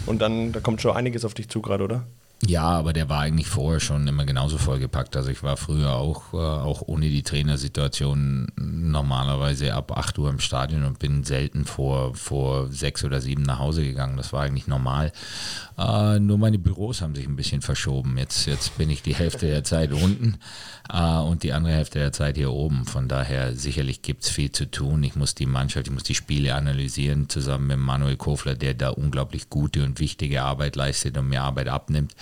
und 0.06 0.22
dann 0.22 0.52
da 0.52 0.60
kommt 0.60 0.84
schon 0.84 0.96
einiges 0.96 1.26
auf 1.26 1.34
dich 1.34 1.50
zu 1.50 1.64
gerade, 1.64 1.84
oder? 1.84 2.04
Ja, 2.44 2.64
aber 2.64 2.94
der 2.94 3.10
war 3.10 3.22
eigentlich 3.22 3.48
vorher 3.48 3.80
schon 3.80 4.08
immer 4.08 4.26
genauso 4.26 4.58
vollgepackt. 4.58 5.16
Also 5.16 5.30
ich 5.30 5.42
war 5.42 5.58
früher 5.58 5.94
auch, 5.96 6.34
äh, 6.34 6.38
auch 6.38 6.84
ohne 6.86 7.10
die 7.10 7.24
Trainersituation 7.24 8.48
normalerweise 8.58 9.74
ab 9.74 9.98
8 9.98 10.20
Uhr 10.20 10.30
im 10.30 10.40
Stadion 10.40 10.84
und 10.84 11.00
bin 11.00 11.24
selten 11.24 11.66
vor, 11.66 12.14
vor 12.14 12.68
6 12.68 13.06
oder 13.06 13.22
7 13.22 13.42
nach 13.42 13.60
Hause 13.60 13.84
gegangen. 13.84 14.18
Das 14.18 14.34
war 14.34 14.44
eigentlich 14.44 14.68
normal. 14.68 15.12
Äh, 15.78 16.20
nur 16.20 16.38
meine 16.38 16.60
Büros 16.60 17.02
haben 17.02 17.16
sich 17.16 17.26
ein 17.26 17.38
bisschen 17.38 17.62
verschoben. 17.62 18.18
Jetzt, 18.18 18.46
jetzt 18.46 18.78
bin 18.78 18.90
ich 18.90 19.02
die 19.02 19.16
Hälfte 19.16 19.48
der 19.48 19.64
Zeit 19.64 19.92
unten 19.92 20.38
äh, 20.92 21.18
und 21.18 21.44
die 21.44 21.54
andere 21.54 21.74
Hälfte 21.74 22.00
der 22.00 22.12
Zeit 22.12 22.36
hier 22.36 22.52
oben. 22.52 22.86
Von 22.86 23.08
daher 23.08 23.56
sicherlich 23.56 24.02
gibt 24.02 24.24
es 24.24 24.30
viel 24.30 24.52
zu 24.52 24.70
tun. 24.70 25.04
Ich 25.04 25.16
muss 25.16 25.36
die 25.36 25.48
Mannschaft, 25.48 25.88
ich 25.88 25.94
muss 25.94 26.04
die 26.04 26.16
Spiele 26.16 26.54
analysieren, 26.54 27.30
zusammen 27.30 27.68
mit 27.68 27.78
Manuel 27.80 28.18
Kofler, 28.18 28.56
der 28.56 28.74
da 28.74 28.90
unglaublich 28.90 29.50
gute 29.50 29.84
und 29.84 30.00
wichtige 30.00 30.44
Arbeit 30.44 30.76
leistet 30.76 31.18
und 31.18 31.30
mir 31.30 31.42
Arbeit 31.42 31.70
abnimmt. 31.70 32.14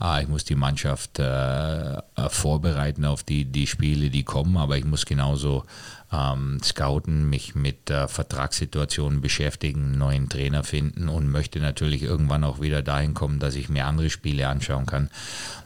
Äh, 0.00 0.22
ich 0.22 0.28
muss 0.28 0.44
die 0.44 0.54
Mannschaft 0.54 1.18
äh, 1.18 1.98
vorbereiten 2.28 3.04
auf 3.04 3.22
die, 3.22 3.44
die 3.44 3.66
Spiele, 3.66 4.10
die 4.10 4.24
kommen, 4.24 4.56
aber 4.56 4.76
ich 4.76 4.84
muss 4.84 5.06
genauso 5.06 5.64
ähm, 6.12 6.60
scouten, 6.62 7.28
mich 7.28 7.54
mit 7.54 7.90
äh, 7.90 8.06
Vertragssituationen 8.06 9.20
beschäftigen, 9.20 9.96
neuen 9.98 10.28
Trainer 10.28 10.62
finden 10.62 11.08
und 11.08 11.30
möchte 11.30 11.58
natürlich 11.58 12.02
irgendwann 12.02 12.44
auch 12.44 12.60
wieder 12.60 12.82
dahin 12.82 13.14
kommen, 13.14 13.38
dass 13.38 13.54
ich 13.54 13.68
mir 13.68 13.86
andere 13.86 14.10
Spiele 14.10 14.48
anschauen 14.48 14.86
kann, 14.86 15.10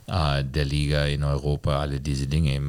äh, 0.06 0.44
der 0.44 0.64
Liga 0.64 1.04
in 1.04 1.24
Europa, 1.24 1.80
alle 1.80 2.00
diese 2.00 2.28
Dinge. 2.28 2.60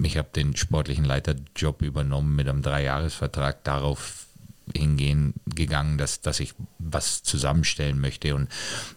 Ich 0.00 0.16
habe 0.16 0.28
den 0.34 0.54
sportlichen 0.54 1.04
Leiterjob 1.04 1.82
übernommen 1.82 2.36
mit 2.36 2.48
einem 2.48 2.62
Dreijahresvertrag 2.62 3.64
darauf 3.64 4.27
hingehen 4.76 5.34
gegangen, 5.46 5.98
dass, 5.98 6.20
dass 6.20 6.40
ich 6.40 6.54
was 6.78 7.22
zusammenstellen 7.22 8.00
möchte. 8.00 8.34
Und 8.34 8.48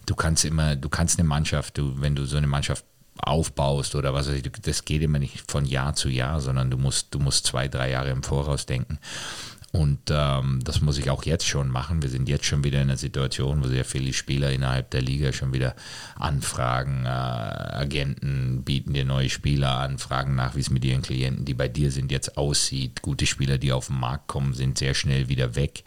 du 0.06 0.14
kannst 0.14 0.44
immer, 0.44 0.76
du 0.76 0.88
kannst 0.88 1.18
eine 1.18 1.28
Mannschaft, 1.28 1.78
du, 1.78 2.00
wenn 2.00 2.14
du 2.14 2.24
so 2.24 2.36
eine 2.36 2.46
Mannschaft 2.46 2.84
aufbaust 3.18 3.94
oder 3.94 4.14
was 4.14 4.28
weiß 4.28 4.36
ich, 4.36 4.42
das 4.42 4.84
geht 4.84 5.02
immer 5.02 5.18
nicht 5.18 5.50
von 5.50 5.64
Jahr 5.64 5.94
zu 5.94 6.08
Jahr, 6.08 6.40
sondern 6.40 6.70
du 6.70 6.78
musst, 6.78 7.14
du 7.14 7.18
musst 7.18 7.46
zwei, 7.46 7.68
drei 7.68 7.90
Jahre 7.90 8.10
im 8.10 8.22
Voraus 8.22 8.66
denken. 8.66 8.98
Und 9.72 10.10
ähm, 10.10 10.60
das 10.62 10.82
muss 10.82 10.98
ich 10.98 11.08
auch 11.08 11.24
jetzt 11.24 11.48
schon 11.48 11.70
machen. 11.70 12.02
Wir 12.02 12.10
sind 12.10 12.28
jetzt 12.28 12.44
schon 12.44 12.62
wieder 12.62 12.82
in 12.82 12.90
einer 12.90 12.98
Situation, 12.98 13.64
wo 13.64 13.68
sehr 13.68 13.86
viele 13.86 14.12
Spieler 14.12 14.52
innerhalb 14.52 14.90
der 14.90 15.00
Liga 15.00 15.32
schon 15.32 15.54
wieder 15.54 15.74
anfragen. 16.14 17.06
Äh, 17.06 17.08
Agenten 17.08 18.64
bieten 18.64 18.92
dir 18.92 19.06
neue 19.06 19.30
Spieler 19.30 19.78
an, 19.78 19.96
fragen 19.96 20.34
nach, 20.34 20.56
wie 20.56 20.60
es 20.60 20.68
mit 20.68 20.84
ihren 20.84 21.00
Klienten, 21.00 21.46
die 21.46 21.54
bei 21.54 21.68
dir 21.68 21.90
sind, 21.90 22.12
jetzt 22.12 22.36
aussieht. 22.36 23.00
Gute 23.00 23.24
Spieler, 23.24 23.56
die 23.56 23.72
auf 23.72 23.86
den 23.86 23.98
Markt 23.98 24.28
kommen, 24.28 24.52
sind 24.52 24.76
sehr 24.76 24.92
schnell 24.92 25.30
wieder 25.30 25.56
weg. 25.56 25.84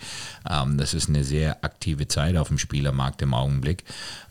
Ähm, 0.50 0.80
das 0.80 0.96
ist 0.96 1.08
eine 1.08 1.24
sehr 1.24 1.64
aktive 1.64 2.08
Zeit 2.08 2.38
auf 2.38 2.48
dem 2.48 2.58
Spielermarkt 2.58 3.22
im 3.22 3.36
Augenblick. 3.36 3.84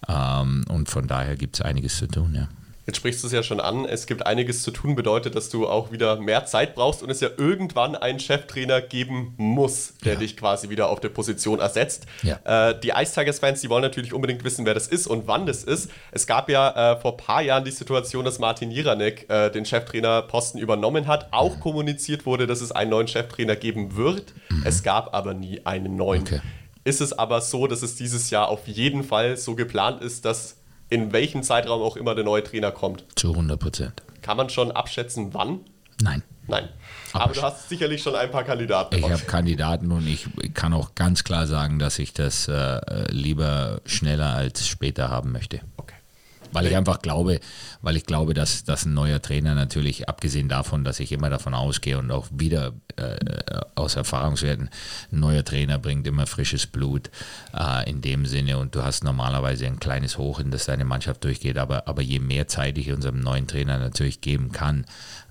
Ähm, 0.08 0.64
und 0.68 0.88
von 0.88 1.06
daher 1.06 1.36
gibt 1.36 1.54
es 1.54 1.60
einiges 1.60 1.96
zu 1.96 2.08
tun. 2.08 2.34
Ja. 2.34 2.48
Jetzt 2.86 2.98
sprichst 2.98 3.22
du 3.22 3.28
es 3.28 3.32
ja 3.32 3.42
schon 3.42 3.60
an, 3.60 3.86
es 3.86 4.06
gibt 4.06 4.26
einiges 4.26 4.62
zu 4.62 4.70
tun, 4.70 4.94
bedeutet, 4.94 5.34
dass 5.34 5.48
du 5.48 5.66
auch 5.66 5.90
wieder 5.90 6.20
mehr 6.20 6.44
Zeit 6.44 6.74
brauchst 6.74 7.02
und 7.02 7.08
es 7.08 7.20
ja 7.20 7.30
irgendwann 7.36 7.96
einen 7.96 8.20
Cheftrainer 8.20 8.82
geben 8.82 9.32
muss, 9.38 9.94
der 10.04 10.14
ja. 10.14 10.18
dich 10.18 10.36
quasi 10.36 10.68
wieder 10.68 10.90
auf 10.90 11.00
der 11.00 11.08
Position 11.08 11.60
ersetzt. 11.60 12.04
Ja. 12.22 12.70
Äh, 12.70 12.78
die 12.78 12.90
Ice 12.90 13.14
Tigers-Fans, 13.14 13.62
die 13.62 13.70
wollen 13.70 13.82
natürlich 13.82 14.12
unbedingt 14.12 14.44
wissen, 14.44 14.66
wer 14.66 14.74
das 14.74 14.86
ist 14.86 15.06
und 15.06 15.26
wann 15.26 15.46
das 15.46 15.64
ist. 15.64 15.90
Es 16.12 16.26
gab 16.26 16.50
ja 16.50 16.92
äh, 16.92 17.00
vor 17.00 17.12
ein 17.12 17.16
paar 17.16 17.40
Jahren 17.40 17.64
die 17.64 17.70
Situation, 17.70 18.22
dass 18.24 18.38
Martin 18.38 18.70
Jiranek 18.70 19.30
äh, 19.30 19.50
den 19.50 19.64
Cheftrainerposten 19.64 20.60
übernommen 20.60 21.06
hat. 21.06 21.28
Auch 21.32 21.56
mhm. 21.56 21.60
kommuniziert 21.60 22.26
wurde, 22.26 22.46
dass 22.46 22.60
es 22.60 22.70
einen 22.70 22.90
neuen 22.90 23.08
Cheftrainer 23.08 23.56
geben 23.56 23.96
wird. 23.96 24.34
Mhm. 24.50 24.62
Es 24.66 24.82
gab 24.82 25.14
aber 25.14 25.32
nie 25.32 25.62
einen 25.64 25.96
neuen. 25.96 26.22
Okay. 26.22 26.40
Ist 26.84 27.00
es 27.00 27.14
aber 27.14 27.40
so, 27.40 27.66
dass 27.66 27.80
es 27.80 27.96
dieses 27.96 28.28
Jahr 28.28 28.48
auf 28.48 28.68
jeden 28.68 29.04
Fall 29.04 29.38
so 29.38 29.54
geplant 29.54 30.02
ist, 30.02 30.26
dass 30.26 30.58
in 30.94 31.12
welchem 31.12 31.42
Zeitraum 31.42 31.82
auch 31.82 31.96
immer 31.96 32.14
der 32.14 32.22
neue 32.22 32.44
Trainer 32.44 32.70
kommt. 32.70 33.04
Zu 33.16 33.32
100 33.32 33.58
Prozent. 33.58 34.02
Kann 34.22 34.36
man 34.36 34.48
schon 34.48 34.70
abschätzen, 34.70 35.34
wann? 35.34 35.60
Nein. 36.00 36.22
Nein. 36.46 36.68
Aber, 37.12 37.24
Aber 37.24 37.34
du 37.34 37.42
hast 37.42 37.68
sicherlich 37.68 38.02
schon 38.02 38.14
ein 38.14 38.30
paar 38.30 38.44
Kandidaten. 38.44 38.96
Ich 38.96 39.10
habe 39.10 39.22
Kandidaten 39.24 39.90
und 39.90 40.06
ich 40.06 40.28
kann 40.54 40.72
auch 40.72 40.94
ganz 40.94 41.24
klar 41.24 41.46
sagen, 41.46 41.78
dass 41.80 41.98
ich 41.98 42.12
das 42.12 42.46
äh, 42.48 42.80
lieber 43.10 43.80
schneller 43.86 44.34
als 44.34 44.68
später 44.68 45.10
haben 45.10 45.32
möchte. 45.32 45.60
Weil 46.54 46.66
ich 46.66 46.76
einfach 46.76 47.02
glaube, 47.02 47.40
weil 47.82 47.96
ich 47.96 48.06
glaube, 48.06 48.32
dass, 48.32 48.64
dass 48.64 48.84
ein 48.84 48.94
neuer 48.94 49.20
Trainer 49.20 49.54
natürlich, 49.54 50.08
abgesehen 50.08 50.48
davon, 50.48 50.84
dass 50.84 51.00
ich 51.00 51.10
immer 51.10 51.28
davon 51.28 51.52
ausgehe 51.52 51.98
und 51.98 52.12
auch 52.12 52.28
wieder 52.32 52.72
äh, 52.96 53.16
aus 53.74 53.96
Erfahrungswerten, 53.96 54.70
ein 55.12 55.20
neuer 55.20 55.44
Trainer 55.44 55.78
bringt 55.78 56.06
immer 56.06 56.26
frisches 56.26 56.68
Blut 56.68 57.10
äh, 57.52 57.90
in 57.90 58.00
dem 58.00 58.24
Sinne. 58.24 58.58
Und 58.58 58.74
du 58.74 58.84
hast 58.84 59.02
normalerweise 59.02 59.66
ein 59.66 59.80
kleines 59.80 60.16
Hoch, 60.16 60.38
in 60.38 60.52
das 60.52 60.66
deine 60.66 60.84
Mannschaft 60.84 61.24
durchgeht, 61.24 61.58
aber, 61.58 61.88
aber 61.88 62.02
je 62.02 62.20
mehr 62.20 62.46
Zeit 62.46 62.78
ich 62.78 62.92
unserem 62.92 63.18
neuen 63.18 63.48
Trainer 63.48 63.78
natürlich 63.78 64.20
geben 64.20 64.52
kann, 64.52 64.86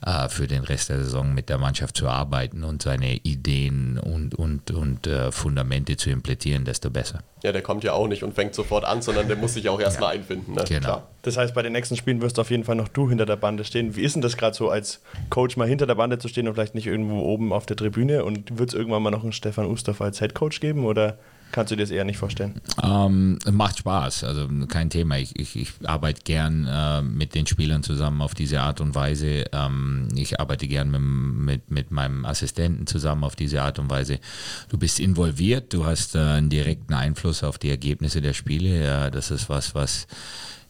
äh, 0.05 0.27
für 0.27 0.47
den 0.47 0.63
Rest 0.63 0.89
der 0.89 1.03
Saison 1.03 1.33
mit 1.33 1.47
der 1.47 1.57
Mannschaft 1.57 1.95
zu 1.95 2.09
arbeiten 2.09 2.65
und 2.65 2.81
seine 2.81 3.15
Ideen 3.15 3.97
und, 3.97 4.35
und, 4.35 4.71
und 4.71 5.07
äh, 5.07 5.31
Fundamente 5.31 5.95
zu 5.95 6.09
implementieren, 6.09 6.65
desto 6.65 6.89
besser. 6.89 7.23
Ja, 7.43 7.51
der 7.51 7.61
kommt 7.61 7.83
ja 7.83 7.91
auch 7.91 8.07
nicht 8.07 8.23
und 8.23 8.33
fängt 8.33 8.55
sofort 8.55 8.85
an, 8.85 9.01
sondern 9.01 9.27
der 9.27 9.35
muss 9.35 9.53
sich 9.53 9.67
auch 9.67 9.79
erstmal 9.79 10.15
ja. 10.15 10.21
einfinden. 10.21 10.53
Ne? 10.53 10.63
Genau. 10.65 10.79
Klar. 10.79 11.07
Das 11.23 11.35
heißt, 11.35 11.53
bei 11.53 11.61
den 11.61 11.73
nächsten 11.73 11.97
Spielen 11.97 12.21
wirst 12.21 12.37
du 12.37 12.41
auf 12.41 12.49
jeden 12.49 12.63
Fall 12.63 12.75
noch 12.75 12.87
du 12.87 13.09
hinter 13.09 13.25
der 13.25 13.35
Bande 13.35 13.65
stehen. 13.65 13.97
Wie 13.97 14.01
ist 14.01 14.15
denn 14.15 14.21
das 14.21 14.37
gerade 14.37 14.55
so, 14.55 14.69
als 14.69 15.01
Coach 15.29 15.57
mal 15.57 15.67
hinter 15.67 15.85
der 15.85 15.95
Bande 15.95 16.17
zu 16.19 16.29
stehen 16.29 16.47
und 16.47 16.53
vielleicht 16.53 16.73
nicht 16.73 16.87
irgendwo 16.87 17.19
oben 17.19 17.51
auf 17.51 17.65
der 17.65 17.75
Tribüne? 17.75 18.23
Und 18.23 18.57
wird 18.57 18.69
es 18.69 18.75
irgendwann 18.75 19.03
mal 19.03 19.11
noch 19.11 19.23
einen 19.23 19.33
Stefan 19.33 19.65
Ustorf 19.65 19.99
als 19.99 20.21
Headcoach 20.21 20.61
geben 20.61 20.85
oder 20.85 21.17
kannst 21.53 21.71
du 21.71 21.77
dir 21.77 21.83
das 21.83 21.91
eher 21.91 22.03
nicht 22.03 22.17
vorstellen? 22.17 22.59
Ähm, 22.81 23.39
macht 23.49 23.77
Spaß, 23.77 24.25
also 24.25 24.49
kein 24.67 24.89
Thema. 24.89 25.17
Ich, 25.19 25.39
ich, 25.39 25.55
ich 25.55 25.71
arbeite 25.85 26.21
gern 26.23 26.67
äh, 26.67 27.01
mit 27.01 27.35
den 27.35 27.47
Spielern 27.47 27.83
zusammen 27.83 28.21
auf 28.21 28.33
diese 28.33 28.59
Art 28.59 28.81
und 28.81 28.95
Weise. 28.95 29.45
Ähm, 29.53 30.09
ich 30.15 30.41
arbeite 30.41 30.67
gern 30.67 30.91
mit, 30.91 31.01
mit, 31.01 31.71
mit 31.71 31.91
meinem 31.91 32.25
Assistenten 32.25 32.87
zusammen 32.87 33.23
auf 33.23 33.37
diese 33.37 33.61
Art 33.61 33.79
und 33.79 33.89
Weise. 33.89 34.19
Du 34.69 34.77
bist 34.77 34.99
involviert, 34.99 35.73
du 35.73 35.85
hast 35.85 36.15
äh, 36.15 36.19
einen 36.19 36.49
direkten 36.49 36.93
Einfluss 36.93 37.43
auf 37.43 37.57
die 37.57 37.69
Ergebnisse 37.69 38.21
der 38.21 38.33
Spiele. 38.33 38.83
Ja, 38.83 39.09
das 39.09 39.31
ist 39.31 39.47
was, 39.47 39.75
was 39.75 40.07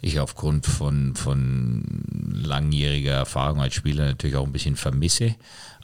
ich 0.03 0.19
aufgrund 0.19 0.65
von, 0.65 1.15
von 1.15 2.03
langjähriger 2.33 3.13
Erfahrung 3.13 3.61
als 3.61 3.73
Spieler 3.73 4.05
natürlich 4.05 4.35
auch 4.35 4.45
ein 4.45 4.51
bisschen 4.51 4.75
vermisse. 4.75 5.35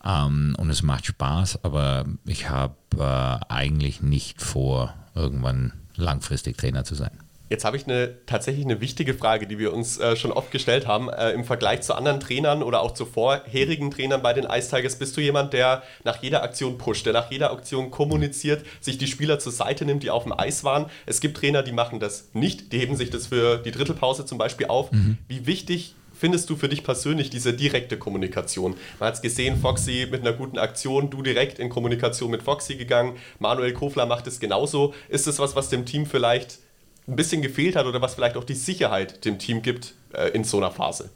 Ähm, 0.03 0.55
und 0.57 0.69
es 0.69 0.83
macht 0.83 1.05
Spaß, 1.05 1.63
aber 1.63 2.05
ich 2.25 2.49
habe 2.49 2.75
äh, 2.97 3.45
eigentlich 3.53 4.01
nicht 4.01 4.41
vor, 4.41 4.93
irgendwann 5.15 5.73
langfristig 5.95 6.57
Trainer 6.57 6.83
zu 6.83 6.95
sein. 6.95 7.11
Jetzt 7.49 7.65
habe 7.65 7.77
ich 7.77 7.85
eine, 7.85 8.15
tatsächlich 8.27 8.63
eine 8.63 8.79
wichtige 8.79 9.15
Frage, 9.15 9.47
die 9.47 9.57
wir 9.57 9.73
uns 9.73 9.97
äh, 9.97 10.15
schon 10.15 10.31
oft 10.31 10.51
gestellt 10.51 10.85
haben. 10.85 11.09
Äh, 11.09 11.31
Im 11.31 11.43
Vergleich 11.43 11.81
zu 11.81 11.95
anderen 11.95 12.19
Trainern 12.19 12.61
oder 12.61 12.81
auch 12.81 12.93
zu 12.93 13.05
vorherigen 13.05 13.89
Trainern 13.89 14.21
bei 14.21 14.33
den 14.33 14.45
Ice 14.45 14.69
Tigers, 14.69 14.97
bist 14.97 15.17
du 15.17 15.21
jemand, 15.21 15.53
der 15.53 15.81
nach 16.03 16.21
jeder 16.21 16.43
Aktion 16.43 16.77
pusht, 16.77 17.07
der 17.07 17.13
nach 17.13 17.31
jeder 17.31 17.51
Aktion 17.51 17.89
kommuniziert, 17.89 18.63
sich 18.79 18.99
die 18.99 19.07
Spieler 19.07 19.39
zur 19.39 19.51
Seite 19.51 19.83
nimmt, 19.85 20.03
die 20.03 20.11
auf 20.11 20.23
dem 20.23 20.37
Eis 20.37 20.63
waren. 20.63 20.85
Es 21.07 21.21
gibt 21.21 21.37
Trainer, 21.37 21.63
die 21.63 21.71
machen 21.71 21.99
das 21.99 22.29
nicht, 22.33 22.71
die 22.71 22.79
heben 22.79 22.95
sich 22.95 23.09
das 23.09 23.27
für 23.27 23.57
die 23.57 23.71
Drittelpause 23.71 24.25
zum 24.25 24.37
Beispiel 24.37 24.67
auf. 24.67 24.91
Mhm. 24.91 25.17
Wie 25.27 25.47
wichtig 25.47 25.95
findest 26.13 26.49
du 26.49 26.55
für 26.55 26.69
dich 26.69 26.83
persönlich 26.83 27.31
diese 27.31 27.53
direkte 27.53 27.97
Kommunikation? 27.97 28.75
Man 28.99 29.07
hat 29.07 29.15
es 29.15 29.21
gesehen, 29.21 29.59
Foxy 29.59 30.07
mit 30.11 30.21
einer 30.21 30.33
guten 30.33 30.59
Aktion, 30.59 31.09
du 31.09 31.23
direkt 31.23 31.57
in 31.57 31.69
Kommunikation 31.69 32.29
mit 32.29 32.43
Foxy 32.43 32.75
gegangen, 32.75 33.15
Manuel 33.39 33.73
Kofler 33.73 34.05
macht 34.05 34.27
es 34.27 34.39
genauso. 34.39 34.93
Ist 35.07 35.27
es 35.27 35.39
was, 35.39 35.55
was 35.55 35.69
dem 35.69 35.85
Team 35.85 36.05
vielleicht 36.05 36.59
ein 37.09 37.15
bisschen 37.15 37.41
gefehlt 37.41 37.75
hat 37.75 37.85
oder 37.85 38.01
was 38.01 38.15
vielleicht 38.15 38.37
auch 38.37 38.43
die 38.43 38.55
Sicherheit 38.55 39.25
dem 39.25 39.39
Team 39.39 39.61
gibt 39.61 39.93
äh, 40.13 40.29
in 40.29 40.43
so 40.43 40.57
einer 40.57 40.71
Phase? 40.71 41.09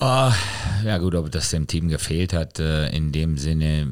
Oh, 0.00 0.32
ja 0.84 0.98
gut, 0.98 1.14
ob 1.14 1.30
das 1.30 1.50
dem 1.50 1.66
Team 1.66 1.88
gefehlt 1.88 2.32
hat, 2.32 2.58
äh, 2.58 2.88
in 2.88 3.12
dem 3.12 3.38
Sinne, 3.38 3.86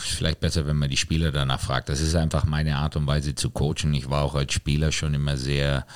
vielleicht 0.00 0.40
besser, 0.40 0.66
wenn 0.66 0.76
man 0.76 0.90
die 0.90 0.96
Spieler 0.96 1.30
danach 1.30 1.60
fragt. 1.60 1.88
Das 1.88 2.00
ist 2.00 2.16
einfach 2.16 2.44
meine 2.44 2.76
Art 2.76 2.96
und 2.96 3.06
Weise 3.06 3.34
zu 3.34 3.50
coachen. 3.50 3.94
Ich 3.94 4.10
war 4.10 4.22
auch 4.22 4.34
als 4.34 4.52
Spieler 4.52 4.90
schon 4.90 5.14
immer 5.14 5.36
sehr 5.36 5.86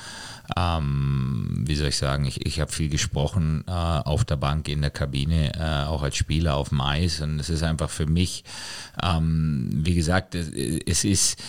ähm, 0.55 1.63
wie 1.65 1.75
soll 1.75 1.89
ich 1.89 1.97
sagen, 1.97 2.25
ich, 2.25 2.45
ich 2.45 2.59
habe 2.59 2.71
viel 2.71 2.89
gesprochen 2.89 3.63
äh, 3.67 3.71
auf 3.71 4.23
der 4.23 4.37
Bank, 4.37 4.69
in 4.69 4.81
der 4.81 4.91
Kabine, 4.91 5.51
äh, 5.55 5.87
auch 5.87 6.03
als 6.03 6.15
Spieler 6.15 6.55
auf 6.55 6.69
dem 6.69 6.79
Eis. 6.81 7.19
Und 7.21 7.39
es 7.39 7.49
ist 7.49 7.63
einfach 7.63 7.89
für 7.89 8.05
mich, 8.05 8.43
ähm, 9.03 9.69
wie 9.73 9.95
gesagt, 9.95 10.35
es, 10.35 10.49
es 10.49 11.03
ist 11.03 11.43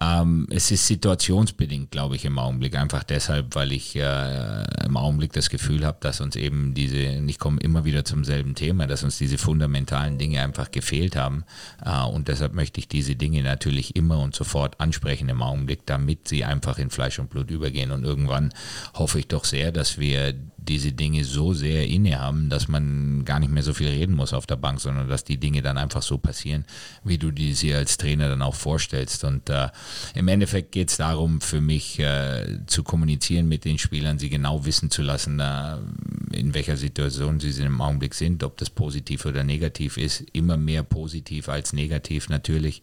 ähm, 0.00 0.46
es 0.50 0.70
ist 0.70 0.86
situationsbedingt, 0.86 1.90
glaube 1.90 2.14
ich, 2.16 2.24
im 2.24 2.38
Augenblick. 2.38 2.76
Einfach 2.76 3.02
deshalb, 3.02 3.54
weil 3.56 3.72
ich 3.72 3.96
äh, 3.96 4.64
im 4.84 4.96
Augenblick 4.96 5.32
das 5.32 5.50
Gefühl 5.50 5.84
habe, 5.84 5.98
dass 6.00 6.20
uns 6.20 6.36
eben 6.36 6.74
diese, 6.74 7.18
und 7.18 7.28
ich 7.28 7.38
komme 7.38 7.60
immer 7.60 7.84
wieder 7.84 8.04
zum 8.04 8.24
selben 8.24 8.54
Thema, 8.54 8.86
dass 8.86 9.02
uns 9.02 9.18
diese 9.18 9.36
fundamentalen 9.36 10.16
Dinge 10.18 10.42
einfach 10.42 10.70
gefehlt 10.70 11.16
haben. 11.16 11.44
Äh, 11.84 12.04
und 12.04 12.28
deshalb 12.28 12.54
möchte 12.54 12.78
ich 12.78 12.86
diese 12.86 13.16
Dinge 13.16 13.42
natürlich 13.42 13.96
immer 13.96 14.20
und 14.20 14.34
sofort 14.34 14.80
ansprechen 14.80 15.28
im 15.28 15.42
Augenblick, 15.42 15.86
damit 15.86 16.28
sie 16.28 16.44
einfach 16.44 16.78
in 16.78 16.90
Fleisch 16.90 17.18
und 17.18 17.30
Blut 17.30 17.50
übergehen. 17.50 17.90
Und 17.90 18.04
irgendwann 18.04 18.52
hoffe 18.94 19.18
ich 19.18 19.26
doch 19.26 19.44
sehr, 19.44 19.72
dass 19.72 19.98
wir 19.98 20.34
diese 20.68 20.92
Dinge 20.92 21.24
so 21.24 21.52
sehr 21.52 21.86
inne 21.86 22.20
haben, 22.20 22.48
dass 22.48 22.68
man 22.68 23.24
gar 23.24 23.40
nicht 23.40 23.52
mehr 23.52 23.62
so 23.62 23.74
viel 23.74 23.88
reden 23.88 24.14
muss 24.14 24.32
auf 24.32 24.46
der 24.46 24.56
Bank, 24.56 24.80
sondern 24.80 25.08
dass 25.08 25.24
die 25.24 25.38
Dinge 25.38 25.62
dann 25.62 25.78
einfach 25.78 26.02
so 26.02 26.18
passieren, 26.18 26.64
wie 27.04 27.18
du 27.18 27.30
die 27.30 27.54
sie 27.54 27.74
als 27.74 27.96
Trainer 27.96 28.28
dann 28.28 28.42
auch 28.42 28.54
vorstellst. 28.54 29.24
Und 29.24 29.48
äh, 29.50 29.68
im 30.14 30.28
Endeffekt 30.28 30.72
geht 30.72 30.90
es 30.90 30.96
darum, 30.96 31.40
für 31.40 31.60
mich 31.60 31.98
äh, 31.98 32.58
zu 32.66 32.82
kommunizieren 32.82 33.48
mit 33.48 33.64
den 33.64 33.78
Spielern, 33.78 34.18
sie 34.18 34.30
genau 34.30 34.64
wissen 34.64 34.90
zu 34.90 35.02
lassen, 35.02 35.40
äh, 35.40 35.76
in 36.32 36.54
welcher 36.54 36.76
Situation 36.76 37.40
sie 37.40 37.50
im 37.62 37.80
Augenblick 37.80 38.14
sind, 38.14 38.44
ob 38.44 38.56
das 38.58 38.70
positiv 38.70 39.24
oder 39.24 39.44
negativ 39.44 39.96
ist. 39.96 40.24
Immer 40.32 40.56
mehr 40.56 40.82
positiv 40.82 41.48
als 41.48 41.72
negativ 41.72 42.28
natürlich, 42.28 42.82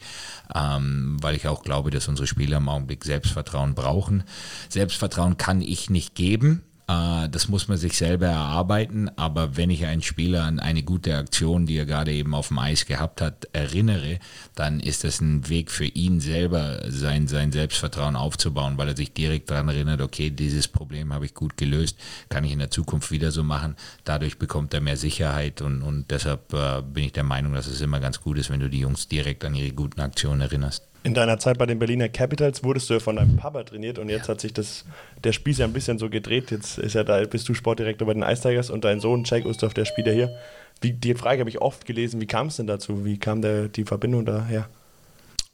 ähm, 0.54 1.18
weil 1.22 1.36
ich 1.36 1.48
auch 1.48 1.64
glaube, 1.64 1.92
dass 1.92 2.08
unsere 2.08 2.28
Spieler 2.28 2.58
im 2.58 2.70
Augenblick 2.70 3.06
Selbstvertrauen 3.06 3.76
brauchen. 3.76 4.24
Selbstvertrauen 4.70 5.38
kann 5.38 5.62
ich 5.62 5.90
nicht 5.90 6.16
geben 6.16 6.64
das 6.88 7.50
muss 7.50 7.68
man 7.68 7.78
sich 7.78 7.98
selber 7.98 8.28
erarbeiten, 8.28 9.10
aber 9.18 9.58
wenn 9.58 9.70
ich 9.70 9.86
einen 9.86 10.02
Spieler 10.02 10.44
an 10.44 10.62
eine 10.62 10.84
gute 10.84 11.18
Aktion, 11.18 11.66
die 11.66 11.78
er 11.78 11.86
gerade 11.86 12.14
eben 12.14 12.34
auf 12.34 12.48
dem 12.48 12.60
Eis 12.60 12.86
gehabt 12.86 13.20
hat, 13.20 13.50
erinnere, 13.52 14.20
dann 14.56 14.80
ist 14.80 15.04
das 15.04 15.20
ein 15.20 15.50
Weg 15.50 15.70
für 15.70 15.86
ihn 15.86 16.22
selber, 16.22 16.80
sein, 16.88 17.28
sein 17.28 17.52
Selbstvertrauen 17.52 18.16
aufzubauen, 18.16 18.78
weil 18.78 18.88
er 18.88 18.96
sich 18.96 19.14
direkt 19.14 19.50
daran 19.50 19.68
erinnert, 19.68 20.00
okay, 20.00 20.30
dieses 20.30 20.70
Problem 20.70 21.14
habe 21.14 21.26
ich 21.26 21.34
gut 21.34 21.58
gelöst, 21.58 21.98
kann 22.30 22.46
ich 22.46 22.54
in 22.54 22.60
der 22.60 22.72
Zukunft 22.72 23.12
wieder 23.12 23.32
so 23.32 23.44
machen. 23.44 23.76
Dadurch 24.06 24.40
bekommt 24.40 24.74
er 24.74 24.80
mehr 24.80 24.98
Sicherheit 24.98 25.62
und, 25.62 25.82
und 25.82 26.10
deshalb 26.10 26.54
äh, 26.54 26.82
bin 26.82 27.04
ich 27.04 27.12
der 27.12 27.24
Meinung, 27.24 27.54
dass 27.54 27.68
es 27.68 27.82
immer 27.82 28.00
ganz 28.00 28.22
gut 28.22 28.38
ist, 28.38 28.50
wenn 28.50 28.62
du 28.62 28.70
die 28.70 28.80
Jungs 28.80 29.10
direkt 29.10 29.44
an 29.44 29.56
ihre 29.56 29.74
guten 29.74 30.00
Aktionen 30.00 30.40
erinnerst. 30.40 30.87
In 31.04 31.14
deiner 31.14 31.40
Zeit 31.40 31.58
bei 31.58 31.66
den 31.66 31.80
Berliner 31.80 32.10
Capitals 32.10 32.64
wurdest 32.64 32.90
du 32.90 32.96
ja 32.96 33.00
von 33.00 33.16
deinem 33.16 33.38
Papa 33.38 33.64
trainiert 33.64 33.98
und 33.98 34.10
jetzt 34.10 34.28
hat 34.28 34.42
sich 34.42 34.54
das, 34.54 34.84
der 35.24 35.32
Spieß 35.32 35.60
ja 35.60 35.66
ein 35.66 35.74
bisschen 35.74 36.00
so 36.00 36.10
gedreht. 36.10 36.52
Jetzt 36.52 36.78
ist 36.80 36.96
ja 36.96 37.04
da, 37.04 37.24
bist 37.24 37.48
du 37.48 37.54
Sportdirektor 37.54 38.06
bei 38.06 38.14
den 38.14 38.24
Ice 38.24 38.42
Tigers 38.42 38.70
und 38.70 38.84
dein 38.84 39.00
Sohn 39.00 39.24
Jack 39.26 39.46
Ustorf, 39.46 39.74
der 39.74 39.86
Spieler 39.86 40.12
hier. 40.12 40.36
Wie, 40.82 40.92
die 40.92 41.16
Frage 41.16 41.40
habe 41.40 41.50
ich 41.50 41.62
oft 41.62 41.86
gelesen, 41.86 42.20
wie 42.22 42.28
kam 42.28 42.48
es 42.48 42.58
denn 42.58 42.68
dazu? 42.68 43.06
Wie 43.06 43.18
kam 43.18 43.42
der, 43.42 43.68
die 43.68 43.86
Verbindung 43.86 44.26
daher? 44.26 44.68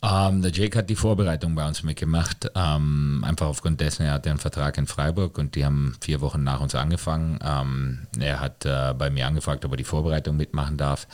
Ähm, 0.04 0.42
der 0.42 0.52
Jake 0.52 0.78
hat 0.78 0.90
die 0.90 0.98
Vorbereitung 0.98 1.56
bei 1.56 1.66
uns 1.66 1.82
mitgemacht. 1.82 2.52
Ähm, 2.56 3.24
einfach 3.26 3.48
aufgrund 3.48 3.80
dessen, 3.80 4.06
er 4.06 4.14
hatte 4.14 4.30
einen 4.30 4.40
Vertrag 4.40 4.78
in 4.78 4.86
Freiburg 4.86 5.38
und 5.38 5.56
die 5.56 5.64
haben 5.64 5.96
vier 6.02 6.20
Wochen 6.20 6.44
nach 6.44 6.60
uns 6.60 6.76
angefangen. 6.76 7.40
Ähm, 7.42 8.08
er 8.20 8.42
hat 8.42 8.66
äh, 8.66 8.94
bei 8.94 9.10
mir 9.10 9.28
angefragt, 9.28 9.64
ob 9.64 9.72
er 9.72 9.78
die 9.78 9.86
Vorbereitung 9.86 10.36
mitmachen 10.36 10.76
darf. 10.76 11.08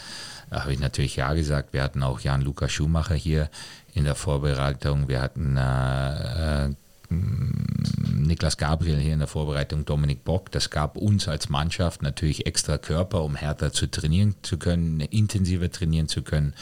Da 0.50 0.62
habe 0.62 0.74
ich 0.74 0.80
natürlich 0.80 1.16
ja 1.16 1.32
gesagt. 1.34 1.72
Wir 1.74 1.84
hatten 1.84 2.02
auch 2.02 2.20
Jan-Luca 2.20 2.68
Schumacher 2.68 3.14
hier 3.14 3.50
in 3.94 4.06
der 4.06 4.16
Vorbereitung. 4.16 5.08
Wir 5.08 5.22
hatten 5.22 5.56
äh, 5.56 6.66
äh, 6.66 6.74
Niklas 7.10 8.58
Gabriel 8.58 9.00
hier 9.00 9.14
in 9.14 9.20
der 9.20 9.28
Vorbereitung, 9.28 9.86
Dominik 9.86 10.24
Bock. 10.24 10.52
Das 10.52 10.70
gab 10.70 10.96
uns 10.96 11.28
als 11.28 11.50
Mannschaft 11.50 12.04
natürlich 12.04 12.46
extra 12.46 12.78
Körper, 12.78 13.24
um 13.24 13.36
härter 13.36 13.74
zu 13.74 13.88
trainieren 13.88 14.36
zu 14.44 14.58
können, 14.58 15.00
intensiver 15.00 15.72
trainieren 15.72 16.08
zu 16.08 16.22
können. 16.22 16.54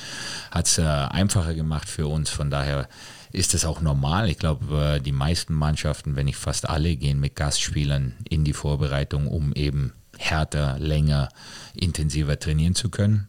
Hat 0.51 0.67
es 0.67 0.77
äh, 0.77 0.83
einfacher 0.83 1.53
gemacht 1.53 1.89
für 1.89 2.07
uns. 2.07 2.29
Von 2.29 2.49
daher 2.49 2.87
ist 3.33 3.53
das 3.53 3.65
auch 3.65 3.81
normal. 3.81 4.29
Ich 4.29 4.37
glaube, 4.37 4.95
äh, 4.95 4.99
die 5.01 5.11
meisten 5.11 5.53
Mannschaften, 5.53 6.15
wenn 6.15 6.25
nicht 6.25 6.37
fast 6.37 6.69
alle, 6.69 6.95
gehen 6.95 7.19
mit 7.19 7.35
Gastspielern 7.35 8.13
in 8.29 8.45
die 8.45 8.53
Vorbereitung, 8.53 9.27
um 9.27 9.51
eben 9.53 9.93
härter, 10.17 10.79
länger, 10.79 11.29
intensiver 11.73 12.39
trainieren 12.39 12.75
zu 12.75 12.89
können. 12.89 13.27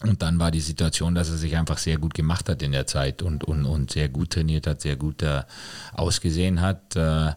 Und 0.00 0.22
dann 0.22 0.38
war 0.38 0.50
die 0.50 0.60
Situation, 0.60 1.14
dass 1.14 1.30
er 1.30 1.36
sich 1.36 1.56
einfach 1.56 1.78
sehr 1.78 1.98
gut 1.98 2.14
gemacht 2.14 2.48
hat 2.48 2.62
in 2.62 2.72
der 2.72 2.86
Zeit 2.86 3.22
und, 3.22 3.44
und, 3.44 3.66
und 3.66 3.90
sehr 3.90 4.08
gut 4.08 4.30
trainiert 4.30 4.66
hat, 4.66 4.80
sehr 4.80 4.96
gut 4.96 5.22
äh, 5.22 5.42
ausgesehen 5.92 6.60
hat. 6.60 6.96
Äh, 6.96 7.32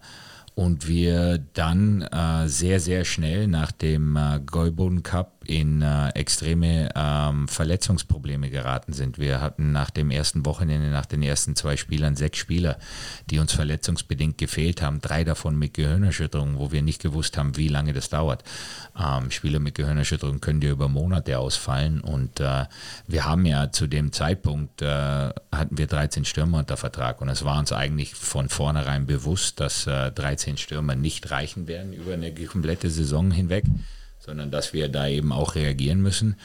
und 0.56 0.88
wir 0.88 1.38
dann 1.54 2.02
äh, 2.02 2.48
sehr, 2.48 2.80
sehr 2.80 3.04
schnell 3.04 3.48
nach 3.48 3.74
dem 3.74 4.16
äh, 4.16 4.40
Gäuboden 4.40 5.04
Cup 5.04 5.35
in 5.48 5.82
äh, 5.82 6.10
extreme 6.10 6.90
ähm, 6.96 7.48
Verletzungsprobleme 7.48 8.50
geraten 8.50 8.94
sind. 8.94 9.18
Wir 9.18 9.42
hatten 9.42 9.72
nach 9.72 9.90
dem 9.90 10.12
ersten 10.12 10.46
Wochenende, 10.46 10.90
nach 10.90 11.06
den 11.06 11.22
ersten 11.22 11.56
zwei 11.56 11.78
Spielern, 11.78 12.16
sechs 12.16 12.38
Spieler, 12.38 12.78
die 13.30 13.40
uns 13.40 13.54
verletzungsbedingt 13.54 14.38
gefehlt 14.38 14.82
haben. 14.82 15.02
Drei 15.02 15.24
davon 15.24 15.58
mit 15.58 15.74
Gehirnerschütterung, 15.74 16.58
wo 16.58 16.72
wir 16.72 16.82
nicht 16.82 17.02
gewusst 17.02 17.38
haben, 17.38 17.58
wie 17.58 17.68
lange 17.68 17.94
das 17.94 18.10
dauert. 18.10 18.44
Ähm, 18.98 19.32
Spieler 19.32 19.60
mit 19.60 19.76
Gehirnerschütterung 19.76 20.42
können 20.42 20.62
dir 20.62 20.72
über 20.72 20.90
Monate 20.90 21.40
ausfallen. 21.40 22.02
Und 22.02 22.40
äh, 22.40 22.66
wir 23.08 23.26
haben 23.26 23.46
ja 23.46 23.72
zu 23.72 23.88
dem 23.88 24.12
Zeitpunkt, 24.12 24.82
äh, 24.82 24.86
hatten 24.88 25.78
wir 25.78 25.88
13 25.88 26.26
Stürmer 26.26 26.60
unter 26.60 26.78
Vertrag. 26.78 27.22
Und 27.22 27.30
es 27.30 27.46
war 27.46 27.60
uns 27.60 27.72
eigentlich 27.72 28.16
von 28.16 28.50
vornherein 28.50 29.06
bewusst, 29.06 29.60
dass 29.60 29.86
13 29.86 30.56
äh, 30.56 30.58
Stürmer 30.58 30.96
nicht 30.96 31.32
reichen 31.32 31.68
werden 31.68 31.94
über 31.94 32.14
eine 32.14 32.34
komplette 32.34 32.90
Saison 32.90 33.32
hinweg 33.32 33.66
sondern 34.26 34.52
dass 34.52 34.74
wir 34.74 34.90
da 34.90 35.08
eben 35.08 35.32
auch 35.32 35.56
reagieren 35.56 36.02
müssen. 36.02 36.36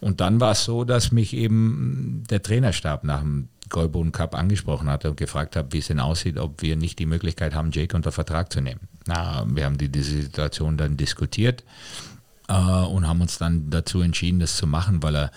Und 0.00 0.20
dann 0.20 0.40
war 0.40 0.52
es 0.52 0.64
so, 0.64 0.84
dass 0.84 1.12
mich 1.12 1.34
eben 1.34 2.22
der 2.30 2.42
Trainerstab 2.42 3.04
nach 3.04 3.20
dem 3.20 3.48
Goldboden 3.68 4.12
Cup 4.12 4.34
angesprochen 4.34 4.88
hat 4.88 5.04
und 5.04 5.16
gefragt 5.16 5.56
hat, 5.56 5.72
wie 5.72 5.78
es 5.78 5.88
denn 5.88 5.98
aussieht, 5.98 6.38
ob 6.38 6.62
wir 6.62 6.76
nicht 6.76 6.98
die 6.98 7.06
Möglichkeit 7.06 7.54
haben, 7.54 7.72
Jake 7.72 7.96
unter 7.96 8.12
Vertrag 8.12 8.52
zu 8.52 8.60
nehmen. 8.60 8.88
Na, 9.06 9.44
wir 9.48 9.64
haben 9.64 9.76
die, 9.76 9.88
diese 9.88 10.22
Situation 10.22 10.76
dann 10.76 10.96
diskutiert 10.96 11.64
äh, 12.48 12.54
und 12.54 13.08
haben 13.08 13.20
uns 13.20 13.38
dann 13.38 13.70
dazu 13.70 14.00
entschieden, 14.00 14.38
das 14.38 14.56
zu 14.56 14.68
machen, 14.68 15.02
weil 15.02 15.16
er, 15.16 15.30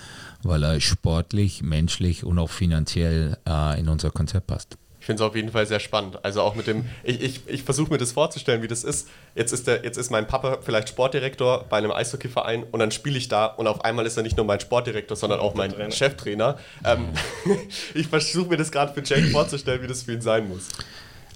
weil 0.43 0.63
er 0.63 0.79
sportlich, 0.79 1.63
menschlich 1.63 2.24
und 2.24 2.38
auch 2.38 2.51
finanziell 2.51 3.38
äh, 3.48 3.79
in 3.79 3.89
unser 3.89 4.12
Konzept 4.12 4.48
passt 4.48 4.77
finde 5.10 5.24
es 5.24 5.28
auf 5.28 5.36
jeden 5.36 5.51
Fall 5.51 5.66
sehr 5.66 5.80
spannend. 5.80 6.24
Also 6.24 6.44
auch 6.44 6.54
mit 6.54 6.68
dem, 6.68 6.88
ich, 7.04 7.20
ich, 7.20 7.42
ich 7.48 7.63
versuche 7.63 7.92
mir 7.92 7.98
das 7.98 8.12
vorzustellen, 8.12 8.62
wie 8.62 8.68
das 8.68 8.84
ist. 8.84 9.08
Jetzt 9.34 9.51
ist, 9.51 9.66
der, 9.66 9.84
jetzt 9.84 9.98
ist 9.98 10.12
mein 10.12 10.28
Papa 10.28 10.60
vielleicht 10.62 10.89
Sportdirektor 10.89 11.66
bei 11.68 11.80
einem 11.80 11.92
Eishockeyverein 11.92 12.62
und 12.62 12.80
dann 12.80 12.92
spiele 12.92 13.18
ich 13.18 13.28
da 13.28 13.48
und 13.48 13.66
auf 13.66 13.84
einmal 13.84 14.06
ist 14.06 14.18
er 14.18 14.24
nicht 14.24 14.38
nur 14.38 14.46
mein 14.46 14.60
Sportdirektor, 14.60 15.18
sondern 15.18 15.39
auch 15.39 15.56
mein 15.56 15.72
Trainer. 15.72 15.89
Cheftrainer. 15.89 16.60
Ähm, 16.86 17.08
ich 17.96 18.06
versuche 18.06 18.50
mir 18.50 18.58
das 18.58 18.72
gerade 18.72 18.94
für 18.94 19.01
Jake 19.01 19.32
vorzustellen, 19.32 19.82
wie 19.82 19.88
das 19.88 20.04
für 20.04 20.13
ihn 20.13 20.22
sein 20.22 20.48
muss. 20.48 20.68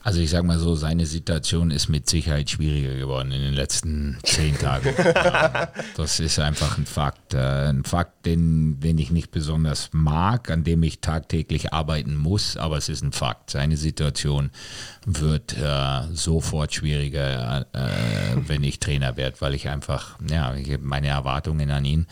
Also 0.03 0.19
ich 0.19 0.31
sage 0.31 0.45
mal 0.45 0.60
so, 0.60 0.75
seine 0.75 1.05
Situation 1.05 1.72
ist 1.72 1.88
mit 1.88 2.10
Sicherheit 2.10 2.50
schwieriger 2.50 2.93
geworden 2.93 3.31
in 3.31 3.41
den 3.41 3.53
letzten 3.53 4.17
zehn 4.24 4.60
Tagen. 4.60 4.93
das 5.95 6.19
ist 6.19 6.39
einfach 6.39 6.77
ein 6.77 6.86
Fakt. 6.86 7.33
Äh, 7.33 7.69
ein 7.69 7.86
Fakt, 7.86 8.25
den, 8.25 8.81
den 8.81 8.98
ich 8.98 9.12
nicht 9.12 9.31
besonders 9.31 9.89
mag, 9.93 10.51
an 10.51 10.65
dem 10.65 10.83
ich 10.83 11.00
tagtäglich 11.00 11.72
arbeiten 11.72 12.17
muss, 12.17 12.57
aber 12.57 12.75
es 12.75 12.89
ist 12.89 13.01
ein 13.01 13.13
Fakt. 13.13 13.51
Seine 13.51 13.77
Situation 13.77 14.51
wird 15.05 15.57
äh, 15.57 16.01
sofort 16.12 16.74
schwieriger, 16.74 17.65
äh, 17.72 18.36
wenn 18.45 18.63
ich 18.65 18.81
Trainer 18.81 19.15
werde, 19.15 19.39
weil 19.39 19.53
ich 19.53 19.69
einfach, 19.69 20.19
ja, 20.29 20.53
ich 20.53 20.79
meine 20.81 21.07
Erwartungen 21.07 21.72
an 21.72 21.86
ihn 21.86 22.07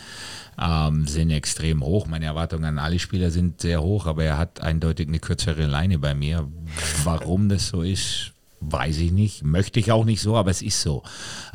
ähm, 0.62 1.08
sind 1.08 1.32
extrem 1.32 1.84
hoch. 1.84 2.08
Meine 2.08 2.26
Erwartungen 2.26 2.66
an 2.66 2.80
alle 2.80 3.00
Spieler 3.00 3.32
sind 3.32 3.62
sehr 3.62 3.82
hoch, 3.82 4.06
aber 4.06 4.24
er 4.24 4.38
hat 4.38 4.62
eindeutig 4.62 5.08
eine 5.08 5.20
kürzere 5.20 5.66
Leine 5.66 6.00
bei 6.00 6.14
mir. 6.14 6.48
Warum 7.04 7.50
das 7.50 7.68
so 7.68 7.81
ist, 7.82 8.34
weiß 8.62 8.98
ich 8.98 9.12
nicht. 9.12 9.44
Möchte 9.44 9.80
ich 9.80 9.92
auch 9.92 10.06
nicht 10.06 10.22
so, 10.22 10.38
aber 10.38 10.52
es 10.52 10.62
ist 10.62 10.82
so. 10.82 11.04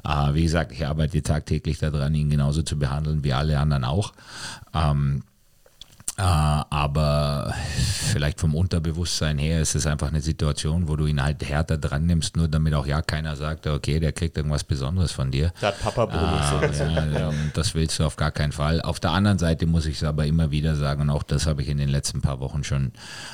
Äh, 0.04 0.34
wie 0.34 0.42
gesagt, 0.42 0.72
ich 0.72 0.86
arbeite 0.86 1.22
tagtäglich 1.22 1.78
daran, 1.78 2.14
ihn 2.14 2.30
genauso 2.30 2.62
zu 2.62 2.78
behandeln 2.78 3.24
wie 3.24 3.32
alle 3.32 3.58
anderen 3.58 3.84
auch. 3.84 4.12
Ähm, 4.74 5.22
äh, 5.22 5.35
aber 6.18 7.54
vielleicht 8.12 8.40
vom 8.40 8.54
Unterbewusstsein 8.54 9.36
her 9.36 9.60
ist 9.60 9.74
es 9.74 9.86
einfach 9.86 10.08
eine 10.08 10.22
Situation, 10.22 10.88
wo 10.88 10.96
du 10.96 11.04
ihn 11.06 11.22
halt 11.22 11.46
härter 11.46 11.76
dran 11.76 12.06
nimmst, 12.06 12.36
nur 12.36 12.48
damit 12.48 12.72
auch 12.72 12.86
ja 12.86 13.02
keiner 13.02 13.36
sagt, 13.36 13.66
okay, 13.66 14.00
der 14.00 14.12
kriegt 14.12 14.36
irgendwas 14.36 14.64
Besonderes 14.64 15.12
von 15.12 15.30
dir. 15.30 15.52
Der 15.60 15.68
hat 15.68 15.80
Papa-Bonus. 15.80 16.80
Äh, 16.80 16.94
ja, 16.94 17.18
ja, 17.18 17.28
und 17.28 17.50
das 17.54 17.74
willst 17.74 17.98
du 17.98 18.04
auf 18.04 18.16
gar 18.16 18.30
keinen 18.30 18.52
Fall. 18.52 18.80
Auf 18.80 18.98
der 18.98 19.10
anderen 19.10 19.38
Seite 19.38 19.66
muss 19.66 19.84
ich 19.84 19.96
es 19.96 20.04
aber 20.04 20.24
immer 20.24 20.50
wieder 20.50 20.74
sagen, 20.74 21.02
und 21.02 21.10
auch 21.10 21.22
das 21.22 21.46
habe 21.46 21.60
ich 21.60 21.68
in 21.68 21.76
den 21.76 21.90
letzten 21.90 22.22
paar 22.22 22.40
Wochen 22.40 22.64
schon 22.64 22.92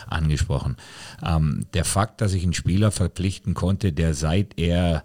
angesprochen. 0.08 0.76
Ähm, 1.24 1.66
der 1.74 1.84
Fakt, 1.84 2.20
dass 2.20 2.32
ich 2.32 2.42
einen 2.42 2.52
Spieler 2.52 2.90
verpflichten 2.90 3.54
konnte, 3.54 3.92
der 3.92 4.14
seit 4.14 4.58
er 4.58 4.96
äh, 4.96 5.00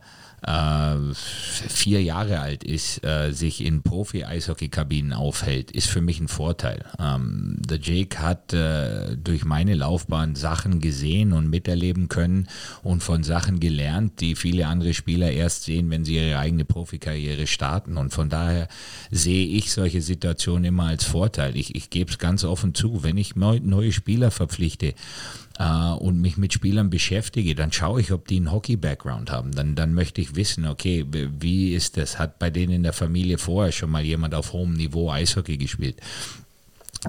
vier 1.13 2.03
Jahre 2.03 2.39
alt 2.39 2.63
ist, 2.63 3.03
äh, 3.03 3.31
sich 3.31 3.63
in 3.65 3.81
Profi-Eishockey-Kabinen 3.81 5.13
aufhält, 5.13 5.71
ist 5.71 5.87
für 5.87 6.01
mich 6.01 6.19
ein 6.19 6.27
Vorteil. 6.27 6.85
Ähm, 6.99 7.57
der 7.59 7.79
Jake 7.79 8.19
hat 8.19 8.53
äh, 8.53 9.17
durch 9.17 9.45
meine 9.45 9.73
Laufbahn 9.73 10.35
Sachen 10.35 10.79
gesehen 10.79 11.33
und 11.33 11.49
miterleben 11.49 12.07
können 12.07 12.47
und 12.83 13.01
von 13.01 13.23
Sachen 13.23 13.59
gelernt, 13.59 14.21
die 14.21 14.35
viele 14.35 14.67
andere 14.67 14.93
Spieler 14.93 15.31
erst 15.31 15.63
sehen, 15.63 15.89
wenn 15.89 16.05
sie 16.05 16.17
ihre 16.17 16.37
eigene 16.37 16.65
Profikarriere 16.65 17.47
starten. 17.47 17.97
Und 17.97 18.13
von 18.13 18.29
daher 18.29 18.67
sehe 19.09 19.47
ich 19.47 19.71
solche 19.71 20.01
Situationen 20.01 20.65
immer 20.65 20.85
als 20.85 21.03
Vorteil. 21.03 21.55
Ich, 21.55 21.75
ich 21.75 21.89
gebe 21.89 22.11
es 22.11 22.19
ganz 22.19 22.43
offen 22.43 22.75
zu, 22.75 23.03
wenn 23.03 23.17
ich 23.17 23.35
neue 23.35 23.91
Spieler 23.91 24.29
verpflichte, 24.29 24.93
äh, 25.57 25.91
und 25.91 26.19
mich 26.21 26.37
mit 26.37 26.53
Spielern 26.53 26.89
beschäftige, 26.89 27.55
dann 27.55 27.71
schaue 27.71 28.01
ich, 28.01 28.11
ob 28.11 28.27
die 28.27 28.37
einen 28.37 28.51
Hockey-Background 28.51 29.31
haben. 29.31 29.51
Dann, 29.51 29.75
dann 29.75 29.93
möchte 29.93 30.21
ich 30.21 30.35
wissen, 30.35 30.65
okay, 30.67 31.05
wie 31.09 31.73
ist 31.73 31.97
das? 31.97 32.19
Hat 32.19 32.39
bei 32.39 32.49
denen 32.49 32.73
in 32.73 32.83
der 32.83 32.93
Familie 32.93 33.37
vorher 33.37 33.71
schon 33.71 33.91
mal 33.91 34.03
jemand 34.03 34.35
auf 34.35 34.53
hohem 34.53 34.73
Niveau 34.73 35.11
Eishockey 35.11 35.57
gespielt? 35.57 36.01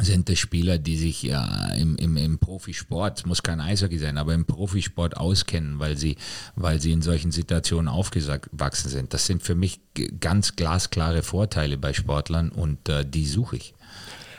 sind 0.01 0.29
das 0.29 0.39
Spieler, 0.39 0.79
die 0.79 0.97
sich 0.97 1.23
ja 1.23 1.69
im, 1.71 1.97
im, 1.97 2.17
im 2.17 2.39
Profisport, 2.39 3.27
muss 3.27 3.43
kein 3.43 3.61
Eishockey 3.61 3.99
sein, 3.99 4.19
aber 4.19 4.35
im 4.35 4.45
Profisport 4.45 5.17
auskennen, 5.17 5.79
weil 5.79 5.97
sie, 5.97 6.17
weil 6.57 6.81
sie 6.81 6.93
in 6.93 7.03
solchen 7.03 7.33
Situationen 7.33 7.89
aufgewachsen 7.89 8.91
sind. 8.91 9.15
Das 9.15 9.27
sind 9.27 9.43
für 9.43 9.55
mich 9.55 9.81
ganz 10.21 10.57
glasklare 10.57 11.23
Vorteile 11.23 11.79
bei 11.79 11.93
Sportlern 11.93 12.51
und 12.51 12.89
äh, 12.89 13.05
die 13.05 13.27
suche 13.27 13.57
ich. 13.57 13.75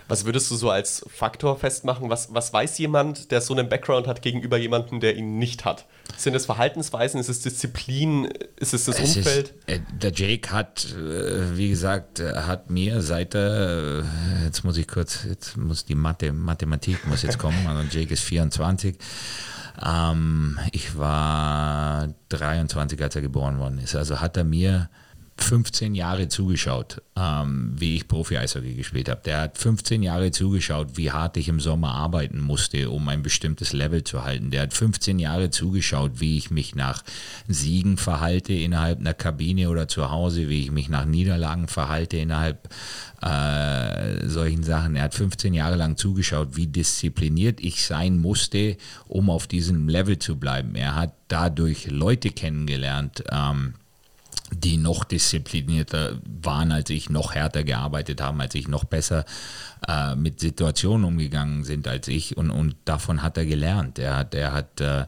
Was 0.09 0.25
würdest 0.25 0.49
du 0.49 0.55
so 0.55 0.71
als 0.71 1.05
Faktor 1.07 1.55
festmachen? 1.57 2.09
Was, 2.09 2.33
was 2.33 2.51
weiß 2.51 2.79
jemand, 2.79 3.29
der 3.29 3.41
so 3.41 3.53
einen 3.53 3.69
Background 3.69 4.07
hat, 4.07 4.23
gegenüber 4.23 4.57
jemandem, 4.57 4.99
der 4.99 5.15
ihn 5.15 5.37
nicht 5.37 5.65
hat? 5.65 5.85
Sind 6.17 6.33
es 6.33 6.47
Verhaltensweisen? 6.47 7.19
Ist 7.19 7.29
es 7.29 7.41
Disziplin? 7.41 8.25
Ist 8.57 8.73
es 8.73 8.85
das 8.85 8.99
es 8.99 9.17
Umfeld? 9.17 9.53
Ist, 9.67 9.69
äh, 9.69 9.79
der 9.93 10.11
Jake 10.11 10.51
hat, 10.51 10.85
äh, 10.95 11.55
wie 11.55 11.69
gesagt, 11.69 12.19
hat 12.19 12.71
mir 12.71 13.03
seit 13.03 13.35
er, 13.35 13.99
äh, 13.99 14.45
jetzt 14.45 14.63
muss 14.63 14.77
ich 14.77 14.87
kurz, 14.87 15.25
jetzt 15.29 15.55
muss 15.57 15.85
die 15.85 15.95
Mathe, 15.95 16.33
Mathematik 16.33 17.05
muss 17.05 17.21
jetzt 17.21 17.37
kommen, 17.37 17.67
also 17.67 17.83
Jake 17.95 18.11
ist 18.11 18.23
24. 18.23 18.97
Ähm, 19.85 20.57
ich 20.71 20.97
war 20.97 22.09
23, 22.29 22.99
als 23.01 23.15
er 23.15 23.21
geboren 23.21 23.59
worden 23.59 23.77
ist. 23.77 23.95
Also 23.95 24.19
hat 24.19 24.37
er 24.37 24.43
mir 24.43 24.89
15 25.43 25.95
Jahre 25.95 26.27
zugeschaut, 26.27 27.01
ähm, 27.15 27.73
wie 27.75 27.95
ich 27.95 28.07
Profi-Eishockey 28.07 28.75
gespielt 28.75 29.09
habe. 29.09 29.21
Der 29.25 29.41
hat 29.41 29.57
15 29.57 30.03
Jahre 30.03 30.31
zugeschaut, 30.31 30.97
wie 30.97 31.11
hart 31.11 31.37
ich 31.37 31.47
im 31.47 31.59
Sommer 31.59 31.93
arbeiten 31.93 32.39
musste, 32.39 32.89
um 32.89 33.07
ein 33.09 33.23
bestimmtes 33.23 33.73
Level 33.73 34.03
zu 34.03 34.23
halten. 34.23 34.51
Der 34.51 34.63
hat 34.63 34.73
15 34.73 35.19
Jahre 35.19 35.49
zugeschaut, 35.49 36.19
wie 36.19 36.37
ich 36.37 36.51
mich 36.51 36.75
nach 36.75 37.03
Siegen 37.47 37.97
verhalte 37.97 38.53
innerhalb 38.53 38.99
einer 38.99 39.13
Kabine 39.13 39.69
oder 39.69 39.87
zu 39.87 40.11
Hause, 40.11 40.49
wie 40.49 40.63
ich 40.63 40.71
mich 40.71 40.89
nach 40.89 41.05
Niederlagen 41.05 41.67
verhalte 41.67 42.17
innerhalb 42.17 42.69
äh, 43.21 44.27
solchen 44.27 44.63
Sachen. 44.63 44.95
Er 44.95 45.03
hat 45.03 45.13
15 45.13 45.53
Jahre 45.53 45.75
lang 45.75 45.97
zugeschaut, 45.97 46.55
wie 46.55 46.67
diszipliniert 46.67 47.59
ich 47.59 47.85
sein 47.85 48.17
musste, 48.17 48.77
um 49.07 49.29
auf 49.29 49.47
diesem 49.47 49.89
Level 49.89 50.19
zu 50.19 50.37
bleiben. 50.37 50.75
Er 50.75 50.95
hat 50.95 51.13
dadurch 51.27 51.89
Leute 51.89 52.29
kennengelernt, 52.29 53.23
ähm, 53.31 53.75
die 54.51 54.77
noch 54.77 55.03
disziplinierter 55.03 56.19
waren 56.41 56.71
als 56.71 56.89
ich, 56.89 57.09
noch 57.09 57.33
härter 57.35 57.63
gearbeitet 57.63 58.21
haben 58.21 58.41
als 58.41 58.55
ich, 58.55 58.67
noch 58.67 58.83
besser 58.83 59.25
äh, 59.87 60.15
mit 60.15 60.39
Situationen 60.39 61.05
umgegangen 61.05 61.63
sind 61.63 61.87
als 61.87 62.07
ich 62.07 62.37
und, 62.37 62.49
und 62.49 62.75
davon 62.85 63.21
hat 63.21 63.37
er 63.37 63.45
gelernt. 63.45 63.99
Er 63.99 64.17
hat, 64.17 64.33
er 64.33 64.53
hat 64.53 64.81
äh, 64.81 65.05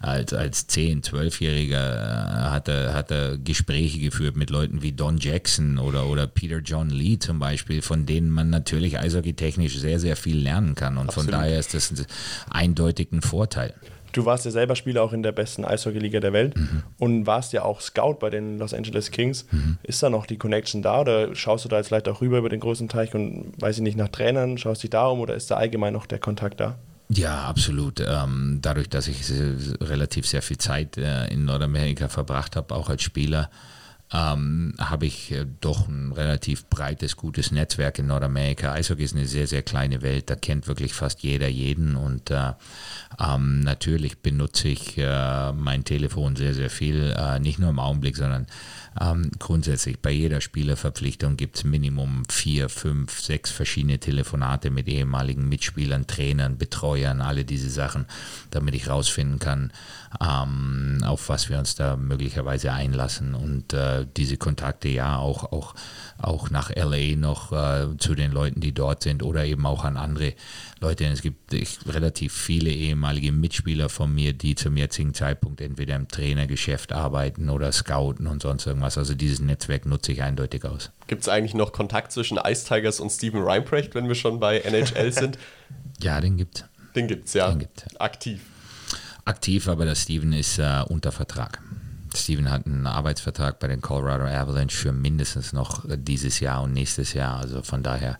als, 0.00 0.32
als 0.32 0.68
10-, 0.68 1.04
12-Jähriger 1.04 2.46
äh, 2.46 2.50
hat, 2.50 2.68
er, 2.68 2.94
hat 2.94 3.10
er 3.10 3.38
Gespräche 3.38 3.98
geführt 3.98 4.36
mit 4.36 4.50
Leuten 4.50 4.82
wie 4.82 4.92
Don 4.92 5.18
Jackson 5.18 5.78
oder, 5.78 6.06
oder 6.06 6.26
Peter 6.26 6.58
John 6.58 6.90
Lee 6.90 7.18
zum 7.18 7.38
Beispiel, 7.38 7.82
von 7.82 8.06
denen 8.06 8.30
man 8.30 8.50
natürlich 8.50 8.98
eishockey-technisch 8.98 9.78
sehr, 9.78 10.00
sehr 10.00 10.16
viel 10.16 10.38
lernen 10.38 10.74
kann 10.74 10.98
und 10.98 11.08
Absolut. 11.08 11.30
von 11.30 11.40
daher 11.40 11.58
ist 11.58 11.74
das 11.74 11.92
eindeutig 12.50 13.12
ein 13.12 13.22
Vorteil. 13.22 13.74
Du 14.12 14.24
warst 14.24 14.44
ja 14.44 14.50
selber 14.50 14.76
Spieler 14.76 15.02
auch 15.02 15.12
in 15.12 15.22
der 15.22 15.32
besten 15.32 15.64
Eishockey-Liga 15.64 16.20
der 16.20 16.32
Welt 16.32 16.56
mhm. 16.56 16.82
und 16.98 17.26
warst 17.26 17.52
ja 17.52 17.62
auch 17.62 17.80
Scout 17.80 18.14
bei 18.20 18.30
den 18.30 18.58
Los 18.58 18.74
Angeles 18.74 19.10
Kings. 19.10 19.46
Mhm. 19.50 19.78
Ist 19.82 20.02
da 20.02 20.10
noch 20.10 20.26
die 20.26 20.36
Connection 20.36 20.82
da 20.82 21.00
oder 21.00 21.34
schaust 21.34 21.64
du 21.64 21.68
da 21.68 21.78
jetzt 21.78 21.88
vielleicht 21.88 22.08
auch 22.08 22.20
rüber 22.20 22.38
über 22.38 22.48
den 22.48 22.60
großen 22.60 22.88
Teich 22.88 23.14
und 23.14 23.52
weiß 23.60 23.76
ich 23.76 23.82
nicht 23.82 23.96
nach 23.96 24.08
Trainern, 24.08 24.58
schaust 24.58 24.82
dich 24.82 24.90
da 24.90 25.06
um 25.06 25.20
oder 25.20 25.34
ist 25.34 25.50
da 25.50 25.56
allgemein 25.56 25.92
noch 25.92 26.06
der 26.06 26.18
Kontakt 26.18 26.60
da? 26.60 26.78
Ja, 27.08 27.42
absolut. 27.42 28.00
Ähm, 28.00 28.58
dadurch, 28.62 28.88
dass 28.88 29.06
ich 29.06 29.22
relativ 29.80 30.26
sehr 30.26 30.42
viel 30.42 30.58
Zeit 30.58 30.96
äh, 30.96 31.26
in 31.28 31.44
Nordamerika 31.44 32.08
verbracht 32.08 32.56
habe, 32.56 32.74
auch 32.74 32.88
als 32.88 33.02
Spieler, 33.02 33.50
ähm, 34.12 34.74
habe 34.78 35.06
ich 35.06 35.32
äh, 35.32 35.46
doch 35.60 35.88
ein 35.88 36.12
relativ 36.12 36.66
breites, 36.66 37.16
gutes 37.16 37.50
Netzwerk 37.50 37.98
in 37.98 38.06
Nordamerika. 38.06 38.72
Eishockey 38.72 39.04
ist 39.04 39.16
eine 39.16 39.26
sehr, 39.26 39.46
sehr 39.46 39.62
kleine 39.62 40.02
Welt, 40.02 40.28
da 40.28 40.34
kennt 40.34 40.68
wirklich 40.68 40.92
fast 40.94 41.22
jeder 41.22 41.48
jeden 41.48 41.96
und 41.96 42.30
äh, 42.30 42.52
ähm, 43.18 43.60
natürlich 43.60 44.18
benutze 44.18 44.68
ich 44.68 44.98
äh, 44.98 45.52
mein 45.52 45.84
Telefon 45.84 46.36
sehr, 46.36 46.54
sehr 46.54 46.70
viel, 46.70 47.14
äh, 47.16 47.38
nicht 47.38 47.58
nur 47.58 47.70
im 47.70 47.78
Augenblick, 47.78 48.16
sondern 48.16 48.46
ähm, 49.00 49.30
grundsätzlich 49.38 50.00
bei 50.00 50.10
jeder 50.10 50.40
Spielerverpflichtung 50.40 51.36
gibt 51.36 51.56
es 51.56 51.64
Minimum 51.64 52.24
vier, 52.28 52.68
fünf, 52.68 53.20
sechs 53.20 53.50
verschiedene 53.50 53.98
Telefonate 53.98 54.70
mit 54.70 54.86
ehemaligen 54.86 55.48
Mitspielern, 55.48 56.06
Trainern, 56.06 56.58
Betreuern, 56.58 57.22
alle 57.22 57.44
diese 57.44 57.70
Sachen, 57.70 58.06
damit 58.50 58.74
ich 58.74 58.88
rausfinden 58.88 59.38
kann, 59.38 59.72
ähm, 60.20 60.98
auf 61.04 61.30
was 61.30 61.48
wir 61.48 61.58
uns 61.58 61.74
da 61.74 61.96
möglicherweise 61.96 62.72
einlassen. 62.72 63.34
Und 63.34 63.72
äh, 63.72 64.01
diese 64.04 64.36
Kontakte 64.36 64.88
ja 64.88 65.18
auch, 65.18 65.52
auch, 65.52 65.74
auch 66.18 66.50
nach 66.50 66.70
LA 66.74 67.16
noch 67.16 67.52
äh, 67.52 67.96
zu 67.98 68.14
den 68.14 68.32
Leuten, 68.32 68.60
die 68.60 68.72
dort 68.72 69.02
sind 69.02 69.22
oder 69.22 69.44
eben 69.44 69.66
auch 69.66 69.84
an 69.84 69.96
andere 69.96 70.34
Leute. 70.80 71.04
Es 71.04 71.22
gibt 71.22 71.54
ich, 71.54 71.78
relativ 71.86 72.32
viele 72.32 72.70
ehemalige 72.70 73.32
Mitspieler 73.32 73.88
von 73.88 74.14
mir, 74.14 74.32
die 74.32 74.54
zum 74.54 74.76
jetzigen 74.76 75.14
Zeitpunkt 75.14 75.60
entweder 75.60 75.96
im 75.96 76.08
Trainergeschäft 76.08 76.92
arbeiten 76.92 77.50
oder 77.50 77.72
scouten 77.72 78.26
und 78.26 78.42
sonst 78.42 78.66
irgendwas. 78.66 78.98
Also 78.98 79.14
dieses 79.14 79.40
Netzwerk 79.40 79.86
nutze 79.86 80.12
ich 80.12 80.22
eindeutig 80.22 80.64
aus. 80.64 80.90
Gibt 81.06 81.22
es 81.22 81.28
eigentlich 81.28 81.54
noch 81.54 81.72
Kontakt 81.72 82.12
zwischen 82.12 82.38
Ice 82.38 82.66
Tigers 82.66 83.00
und 83.00 83.10
Steven 83.10 83.42
Reinprecht, 83.42 83.94
wenn 83.94 84.08
wir 84.08 84.14
schon 84.14 84.40
bei 84.40 84.58
NHL 84.58 85.12
sind? 85.12 85.38
ja, 86.00 86.20
den 86.20 86.36
gibt 86.36 86.64
Den 86.94 87.08
gibt 87.08 87.28
es, 87.28 87.34
ja. 87.34 87.50
Den 87.50 87.60
gibt. 87.60 88.00
Aktiv 88.00 88.40
aktiv, 89.24 89.68
aber 89.68 89.84
der 89.84 89.94
Steven 89.94 90.32
ist 90.32 90.58
äh, 90.58 90.82
unter 90.88 91.12
Vertrag. 91.12 91.60
Steven 92.16 92.50
hat 92.50 92.66
einen 92.66 92.86
Arbeitsvertrag 92.86 93.58
bei 93.58 93.68
den 93.68 93.80
Colorado 93.80 94.24
Avalanche 94.24 94.76
für 94.76 94.92
mindestens 94.92 95.52
noch 95.52 95.84
dieses 95.88 96.40
Jahr 96.40 96.62
und 96.62 96.72
nächstes 96.72 97.12
Jahr. 97.12 97.38
Also 97.38 97.62
von 97.62 97.82
daher 97.82 98.18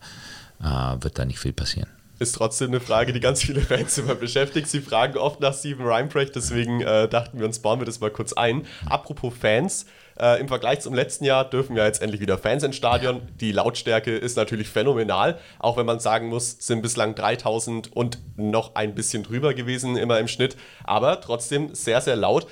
äh, 0.61 0.65
wird 0.65 1.17
da 1.19 1.25
nicht 1.25 1.39
viel 1.39 1.53
passieren. 1.53 1.89
Ist 2.19 2.35
trotzdem 2.35 2.69
eine 2.69 2.79
Frage, 2.79 3.11
die 3.11 3.19
ganz 3.19 3.41
viele 3.43 3.61
Fans 3.61 3.97
immer 3.97 4.15
beschäftigt. 4.15 4.67
Sie 4.67 4.81
fragen 4.81 5.17
oft 5.17 5.39
nach 5.39 5.53
Steven 5.53 5.85
Reinprecht, 5.85 6.35
deswegen 6.35 6.81
äh, 6.81 7.07
dachten 7.07 7.39
wir 7.39 7.45
uns, 7.45 7.59
bauen 7.59 7.79
wir 7.79 7.85
das 7.85 7.99
mal 7.99 8.11
kurz 8.11 8.33
ein. 8.33 8.65
Apropos 8.85 9.33
Fans, 9.39 9.85
äh, 10.19 10.39
Im 10.39 10.47
Vergleich 10.47 10.81
zum 10.81 10.93
letzten 10.93 11.25
Jahr 11.25 11.49
dürfen 11.49 11.75
ja 11.75 11.85
jetzt 11.85 12.01
endlich 12.01 12.21
wieder 12.21 12.37
Fans 12.37 12.63
ins 12.63 12.75
Stadion. 12.75 13.21
Die 13.39 13.51
Lautstärke 13.51 14.15
ist 14.15 14.37
natürlich 14.37 14.69
phänomenal, 14.69 15.39
auch 15.59 15.77
wenn 15.77 15.85
man 15.85 15.99
sagen 15.99 16.27
muss, 16.27 16.57
sind 16.59 16.81
bislang 16.81 17.15
3000 17.15 17.95
und 17.95 18.19
noch 18.37 18.75
ein 18.75 18.93
bisschen 18.93 19.23
drüber 19.23 19.53
gewesen, 19.53 19.97
immer 19.97 20.19
im 20.19 20.27
Schnitt. 20.27 20.55
Aber 20.83 21.19
trotzdem 21.21 21.73
sehr, 21.73 22.01
sehr 22.01 22.15
laut. 22.15 22.47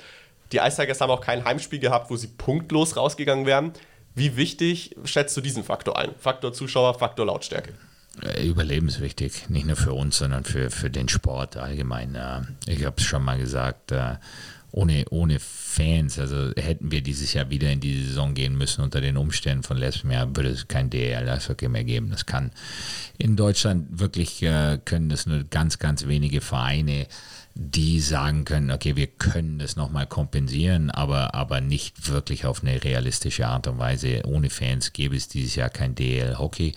Die 0.52 0.58
Ice 0.58 0.76
Tigers 0.80 1.00
haben 1.00 1.10
auch 1.10 1.20
kein 1.20 1.44
Heimspiel 1.44 1.78
gehabt, 1.78 2.10
wo 2.10 2.16
sie 2.16 2.28
punktlos 2.28 2.96
rausgegangen 2.96 3.46
wären. 3.46 3.72
Wie 4.14 4.36
wichtig 4.36 4.94
schätzt 5.04 5.36
du 5.36 5.40
diesen 5.40 5.64
Faktor 5.64 5.98
ein? 5.98 6.10
Faktor 6.18 6.52
Zuschauer, 6.52 6.98
Faktor 6.98 7.26
Lautstärke? 7.26 7.72
Äh, 8.20 8.46
überlebenswichtig, 8.46 9.48
nicht 9.48 9.66
nur 9.66 9.76
für 9.76 9.94
uns, 9.94 10.18
sondern 10.18 10.44
für, 10.44 10.70
für 10.70 10.90
den 10.90 11.08
Sport 11.08 11.56
allgemein. 11.56 12.18
Ich 12.66 12.84
habe 12.84 12.96
es 12.98 13.04
schon 13.04 13.24
mal 13.24 13.38
gesagt, 13.38 13.92
äh, 13.92 14.16
ohne, 14.72 15.04
ohne 15.10 15.38
Fans, 15.38 16.18
also 16.18 16.50
hätten 16.56 16.90
wir 16.90 17.02
dieses 17.02 17.34
Jahr 17.34 17.50
wieder 17.50 17.70
in 17.70 17.80
die 17.80 18.02
Saison 18.02 18.34
gehen 18.34 18.56
müssen 18.56 18.82
unter 18.82 19.02
den 19.02 19.18
Umständen 19.18 19.62
von 19.62 19.76
letztem 19.76 20.10
Jahr, 20.10 20.34
würde 20.34 20.48
es 20.48 20.66
kein 20.66 20.88
DL-Eishockey 20.88 21.68
mehr 21.68 21.84
geben. 21.84 22.10
Das 22.10 22.24
kann 22.24 22.50
in 23.18 23.36
Deutschland 23.36 24.00
wirklich, 24.00 24.42
äh, 24.42 24.78
können 24.82 25.10
das 25.10 25.26
nur 25.26 25.44
ganz, 25.44 25.78
ganz 25.78 26.06
wenige 26.06 26.40
Vereine, 26.40 27.06
die 27.54 28.00
sagen 28.00 28.46
können, 28.46 28.70
okay, 28.70 28.96
wir 28.96 29.08
können 29.08 29.58
das 29.58 29.76
nochmal 29.76 30.06
kompensieren, 30.06 30.90
aber, 30.90 31.34
aber 31.34 31.60
nicht 31.60 32.08
wirklich 32.08 32.46
auf 32.46 32.62
eine 32.62 32.82
realistische 32.82 33.46
Art 33.46 33.66
und 33.66 33.78
Weise. 33.78 34.22
Ohne 34.24 34.48
Fans 34.48 34.94
gäbe 34.94 35.16
es 35.16 35.28
dieses 35.28 35.54
Jahr 35.54 35.68
kein 35.68 35.94
DL-Hockey 35.94 36.72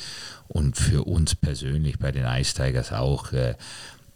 und 0.49 0.75
für 0.75 1.07
uns 1.07 1.33
persönlich 1.33 1.97
bei 1.97 2.11
den 2.11 2.25
Ice 2.25 2.55
Tigers 2.55 2.91
auch. 2.91 3.31
Äh, 3.31 3.55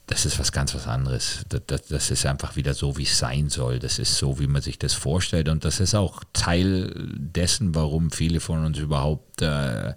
das 0.09 0.25
ist 0.25 0.39
was 0.39 0.51
ganz 0.51 0.73
was 0.73 0.87
anderes. 0.87 1.45
Das, 1.49 1.61
das, 1.67 1.85
das, 1.85 2.09
ist 2.09 2.25
einfach 2.25 2.55
wieder 2.55 2.73
so, 2.73 2.97
wie 2.97 3.03
es 3.03 3.19
sein 3.19 3.49
soll. 3.49 3.77
Das 3.77 3.99
ist 3.99 4.17
so, 4.17 4.39
wie 4.39 4.47
man 4.47 4.63
sich 4.63 4.79
das 4.79 4.95
vorstellt. 4.95 5.47
Und 5.49 5.65
das 5.65 5.79
ist 5.79 5.93
auch 5.93 6.23
Teil 6.33 6.91
dessen, 6.97 7.75
warum 7.75 8.09
viele 8.09 8.39
von 8.39 8.65
uns 8.65 8.79
überhaupt, 8.79 9.43
äh, 9.43 9.93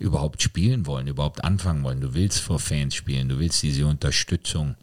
überhaupt 0.00 0.42
spielen 0.42 0.86
wollen, 0.86 1.06
überhaupt 1.06 1.44
anfangen 1.44 1.84
wollen. 1.84 2.00
Du 2.00 2.12
willst 2.12 2.40
vor 2.40 2.58
Fans 2.58 2.96
spielen, 2.96 3.28
du 3.28 3.38
willst 3.38 3.62
diese 3.62 3.86
Unterstützung 3.86 4.74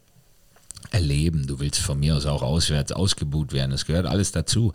erleben. 0.92 1.46
Du 1.46 1.60
willst 1.60 1.80
von 1.80 2.00
mir 2.00 2.16
aus 2.16 2.26
auch 2.26 2.42
auswärts 2.42 2.92
ausgebucht 2.92 3.54
werden. 3.54 3.72
Das 3.72 3.86
gehört 3.86 4.06
alles 4.06 4.32
dazu. 4.32 4.74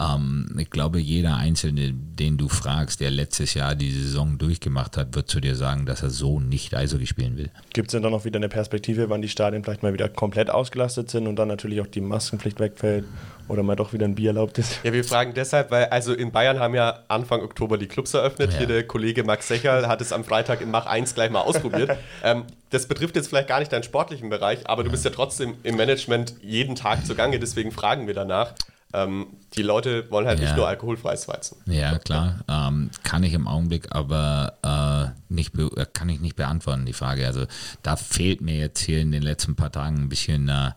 Ähm, 0.00 0.54
ich 0.58 0.70
glaube, 0.70 1.00
jeder 1.00 1.36
Einzelne, 1.36 1.92
den 1.92 2.36
du 2.36 2.48
fragst, 2.48 3.00
der 3.00 3.10
letztes 3.10 3.54
Jahr 3.54 3.74
die 3.74 3.90
Saison 3.90 4.38
durchgemacht 4.38 4.96
hat, 4.96 5.14
wird 5.14 5.28
zu 5.28 5.40
dir 5.40 5.54
sagen, 5.54 5.86
dass 5.86 6.02
er 6.02 6.10
so 6.10 6.40
nicht 6.40 6.74
Eishockey 6.74 7.06
spielen 7.06 7.36
will. 7.36 7.50
Gibt 7.72 7.88
es 7.88 7.92
denn 7.92 8.02
dann 8.02 8.12
noch 8.12 8.24
wieder 8.24 8.38
eine 8.38 8.48
Perspektive, 8.48 9.08
wann 9.08 9.22
die 9.22 9.28
Stadien 9.28 9.62
vielleicht 9.62 9.82
mal 9.82 9.92
wieder 9.92 10.08
komplett 10.08 10.50
ausgelastet 10.50 11.10
sind 11.10 11.26
und 11.26 11.36
dann 11.36 11.48
natürlich 11.48 11.80
auch 11.80 11.86
die 11.86 12.00
Maskenpflicht 12.00 12.58
wegfällt 12.58 13.04
oder 13.52 13.62
mal 13.62 13.76
doch 13.76 13.92
wieder 13.92 14.06
ein 14.06 14.14
Bier 14.14 14.30
erlaubt 14.30 14.58
ist? 14.58 14.80
Ja, 14.82 14.92
wir 14.92 15.04
fragen 15.04 15.34
deshalb, 15.34 15.70
weil 15.70 15.84
also 15.86 16.14
in 16.14 16.32
Bayern 16.32 16.58
haben 16.58 16.74
ja 16.74 17.00
Anfang 17.08 17.42
Oktober 17.42 17.76
die 17.76 17.86
Clubs 17.86 18.14
eröffnet. 18.14 18.52
Ja. 18.52 18.58
Hier 18.58 18.66
der 18.66 18.86
Kollege 18.86 19.24
Max 19.24 19.48
Secherl 19.48 19.86
hat 19.86 20.00
es 20.00 20.12
am 20.12 20.24
Freitag 20.24 20.62
in 20.62 20.70
Mach 20.70 20.86
1 20.86 21.14
gleich 21.14 21.30
mal 21.30 21.42
ausprobiert. 21.42 21.96
ähm, 22.24 22.44
das 22.70 22.88
betrifft 22.88 23.14
jetzt 23.14 23.28
vielleicht 23.28 23.48
gar 23.48 23.58
nicht 23.58 23.70
deinen 23.70 23.82
sportlichen 23.82 24.30
Bereich, 24.30 24.66
aber 24.66 24.82
du 24.82 24.90
bist 24.90 25.04
ja 25.04 25.10
trotzdem 25.10 25.56
im 25.62 25.76
Management 25.76 26.34
jeden 26.40 26.74
Tag 26.74 27.04
zugange, 27.06 27.38
deswegen 27.38 27.70
fragen 27.70 28.06
wir 28.06 28.14
danach. 28.14 28.54
Ähm, 28.94 29.28
die 29.54 29.62
Leute 29.62 30.10
wollen 30.10 30.26
halt 30.26 30.38
ja. 30.38 30.46
nicht 30.46 30.56
nur 30.56 30.68
alkoholfreies 30.68 31.26
Weizen. 31.28 31.56
Ja, 31.66 31.98
klar. 31.98 32.40
Ähm, 32.48 32.90
kann 33.02 33.22
ich 33.22 33.32
im 33.32 33.48
Augenblick 33.48 33.88
aber 33.90 34.58
äh, 34.62 35.32
nicht, 35.32 35.58
äh, 35.58 35.86
kann 35.92 36.08
ich 36.10 36.20
nicht 36.20 36.36
beantworten, 36.36 36.84
die 36.84 36.92
Frage. 36.92 37.26
Also 37.26 37.46
da 37.82 37.96
fehlt 37.96 38.42
mir 38.42 38.56
jetzt 38.56 38.80
hier 38.80 39.00
in 39.00 39.10
den 39.10 39.22
letzten 39.22 39.56
paar 39.56 39.72
Tagen 39.72 39.96
ein 39.96 40.08
bisschen 40.08 40.48
äh, 40.48 40.72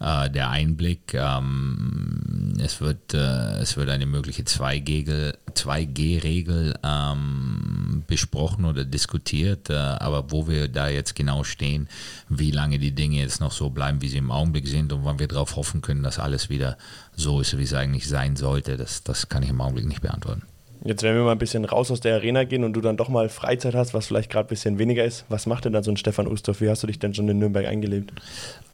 äh 0.00 0.30
der 0.30 0.50
Einblick. 0.50 1.14
Ähm, 1.14 2.54
es, 2.58 2.80
wird, 2.80 3.14
äh, 3.14 3.58
es 3.58 3.76
wird 3.76 3.90
eine 3.90 4.06
mögliche 4.06 4.42
2G-Regel 4.42 6.74
ähm, 6.82 8.02
besprochen 8.06 8.64
oder 8.64 8.84
diskutiert, 8.84 9.70
äh, 9.70 9.74
aber 9.74 10.30
wo 10.30 10.48
wir 10.48 10.68
da 10.68 10.88
jetzt 10.88 11.14
genau 11.14 11.44
stehen, 11.44 11.88
wie 12.28 12.50
lange 12.50 12.78
die 12.78 12.92
Dinge 12.92 13.16
jetzt 13.16 13.40
noch 13.40 13.52
so 13.52 13.70
bleiben, 13.70 14.02
wie 14.02 14.08
sie 14.08 14.18
im 14.18 14.30
Augenblick 14.30 14.68
sind 14.68 14.92
und 14.92 15.04
wann 15.04 15.18
wir 15.18 15.28
darauf 15.28 15.56
hoffen 15.56 15.80
können, 15.82 16.02
dass 16.02 16.18
alles 16.18 16.50
wieder 16.50 16.76
so 17.14 17.40
ist, 17.40 17.56
wie 17.58 17.62
es 17.62 17.74
eigentlich 17.74 18.08
sein 18.08 18.36
sollte, 18.36 18.76
das, 18.76 19.02
das 19.02 19.28
kann 19.28 19.42
ich 19.42 19.50
im 19.50 19.60
Augenblick 19.60 19.86
nicht 19.86 20.02
beantworten. 20.02 20.42
Jetzt, 20.86 21.02
wenn 21.02 21.14
wir 21.14 21.22
mal 21.24 21.32
ein 21.32 21.38
bisschen 21.38 21.64
raus 21.64 21.90
aus 21.90 22.00
der 22.00 22.16
Arena 22.16 22.44
gehen 22.44 22.62
und 22.62 22.74
du 22.74 22.82
dann 22.82 22.98
doch 22.98 23.08
mal 23.08 23.30
Freizeit 23.30 23.74
hast, 23.74 23.94
was 23.94 24.06
vielleicht 24.06 24.30
gerade 24.30 24.46
ein 24.46 24.48
bisschen 24.48 24.78
weniger 24.78 25.02
ist, 25.02 25.24
was 25.30 25.46
macht 25.46 25.64
denn 25.64 25.72
dann 25.72 25.82
so 25.82 25.90
ein 25.90 25.96
Stefan 25.96 26.26
Ustorf? 26.26 26.60
Wie 26.60 26.68
hast 26.68 26.82
du 26.82 26.86
dich 26.86 26.98
denn 26.98 27.14
schon 27.14 27.26
in 27.26 27.38
Nürnberg 27.38 27.64
eingelebt? 27.64 28.12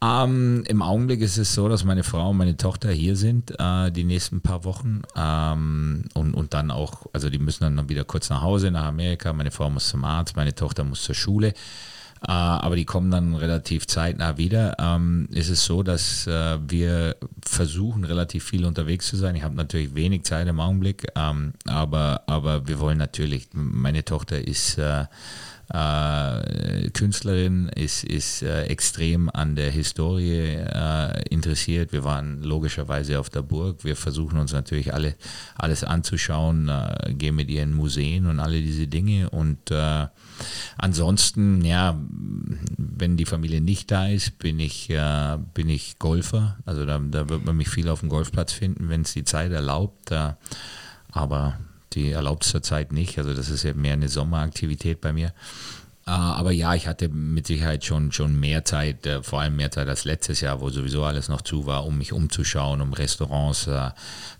Ähm, 0.03 0.65
Im 0.67 0.81
Augenblick 0.81 1.21
ist 1.21 1.37
es 1.37 1.53
so, 1.53 1.69
dass 1.69 1.85
meine 1.85 2.03
Frau 2.03 2.31
und 2.31 2.37
meine 2.37 2.57
Tochter 2.57 2.91
hier 2.91 3.15
sind, 3.15 3.53
äh, 3.57 3.91
die 3.91 4.03
nächsten 4.03 4.41
paar 4.41 4.65
Wochen. 4.65 5.03
Ähm, 5.15 6.03
und, 6.13 6.33
und 6.33 6.53
dann 6.53 6.69
auch, 6.69 7.05
also 7.13 7.29
die 7.29 7.39
müssen 7.39 7.63
dann 7.63 7.87
wieder 7.87 8.03
kurz 8.03 8.29
nach 8.29 8.41
Hause, 8.41 8.71
nach 8.71 8.87
Amerika. 8.87 9.31
Meine 9.31 9.51
Frau 9.51 9.69
muss 9.69 9.87
zum 9.87 10.03
Arzt, 10.03 10.35
meine 10.35 10.53
Tochter 10.53 10.83
muss 10.83 11.03
zur 11.03 11.15
Schule. 11.15 11.53
Äh, 12.27 12.31
aber 12.31 12.75
die 12.75 12.85
kommen 12.85 13.09
dann 13.09 13.35
relativ 13.35 13.87
zeitnah 13.87 14.37
wieder. 14.37 14.75
Ähm, 14.79 15.27
ist 15.31 15.49
es 15.49 15.65
so, 15.65 15.81
dass 15.81 16.27
äh, 16.27 16.59
wir 16.67 17.15
versuchen, 17.43 18.03
relativ 18.03 18.43
viel 18.43 18.65
unterwegs 18.65 19.07
zu 19.07 19.15
sein. 19.15 19.35
Ich 19.35 19.43
habe 19.43 19.55
natürlich 19.55 19.95
wenig 19.95 20.23
Zeit 20.23 20.47
im 20.47 20.59
Augenblick, 20.59 21.07
ähm, 21.15 21.53
aber, 21.65 22.23
aber 22.27 22.67
wir 22.67 22.79
wollen 22.79 22.99
natürlich, 22.99 23.49
meine 23.53 24.05
Tochter 24.05 24.47
ist 24.47 24.77
äh, 24.77 25.05
äh, 25.73 26.89
Künstlerin, 26.89 27.69
ist, 27.69 28.03
ist 28.03 28.41
äh, 28.43 28.63
extrem 28.63 29.29
an 29.29 29.55
der 29.55 29.71
Historie 29.71 30.57
äh, 30.57 31.23
interessiert. 31.29 31.93
Wir 31.93 32.03
waren 32.03 32.41
logischerweise 32.43 33.19
auf 33.19 33.29
der 33.29 33.41
Burg. 33.41 33.83
Wir 33.83 33.95
versuchen 33.95 34.37
uns 34.37 34.51
natürlich 34.51 34.93
alle, 34.93 35.15
alles 35.55 35.83
anzuschauen, 35.83 36.67
äh, 36.67 37.13
gehen 37.13 37.35
mit 37.35 37.49
ihr 37.49 37.63
in 37.63 37.73
Museen 37.73 38.25
und 38.25 38.39
alle 38.39 38.61
diese 38.61 38.87
Dinge. 38.87 39.29
Und 39.29 39.71
äh, 39.71 40.07
ansonsten, 40.77 41.63
ja, 41.63 41.97
wenn 42.77 43.15
die 43.15 43.25
Familie 43.25 43.61
nicht 43.61 43.91
da 43.91 44.07
ist, 44.07 44.39
bin 44.39 44.59
ich, 44.59 44.89
äh, 44.89 45.37
bin 45.53 45.69
ich 45.69 45.99
Golfer. 45.99 46.57
Also 46.65 46.85
da, 46.85 46.99
da 46.99 47.29
wird 47.29 47.45
man 47.45 47.55
mich 47.55 47.69
viel 47.69 47.87
auf 47.87 48.01
dem 48.01 48.09
Golfplatz 48.09 48.51
finden, 48.51 48.89
wenn 48.89 49.01
es 49.01 49.13
die 49.13 49.23
Zeit 49.23 49.51
erlaubt. 49.51 50.11
aber 51.13 51.57
die 51.93 52.11
erlaubt 52.11 52.45
es 52.45 52.51
zurzeit 52.51 52.91
nicht. 52.91 53.17
Also 53.17 53.33
das 53.33 53.49
ist 53.49 53.63
ja 53.63 53.73
mehr 53.73 53.93
eine 53.93 54.09
Sommeraktivität 54.09 55.01
bei 55.01 55.13
mir. 55.13 55.33
Äh, 56.07 56.11
aber 56.11 56.51
ja, 56.51 56.73
ich 56.73 56.87
hatte 56.87 57.09
mit 57.09 57.47
Sicherheit 57.47 57.85
schon, 57.85 58.11
schon 58.11 58.39
mehr 58.39 58.65
Zeit, 58.65 59.05
äh, 59.05 59.21
vor 59.21 59.41
allem 59.41 59.55
mehr 59.55 59.71
Zeit 59.71 59.87
als 59.87 60.05
letztes 60.05 60.41
Jahr, 60.41 60.61
wo 60.61 60.69
sowieso 60.69 61.03
alles 61.03 61.29
noch 61.29 61.41
zu 61.41 61.65
war, 61.65 61.85
um 61.85 61.97
mich 61.97 62.13
umzuschauen, 62.13 62.81
um 62.81 62.93
Restaurants 62.93 63.67
äh, 63.67 63.91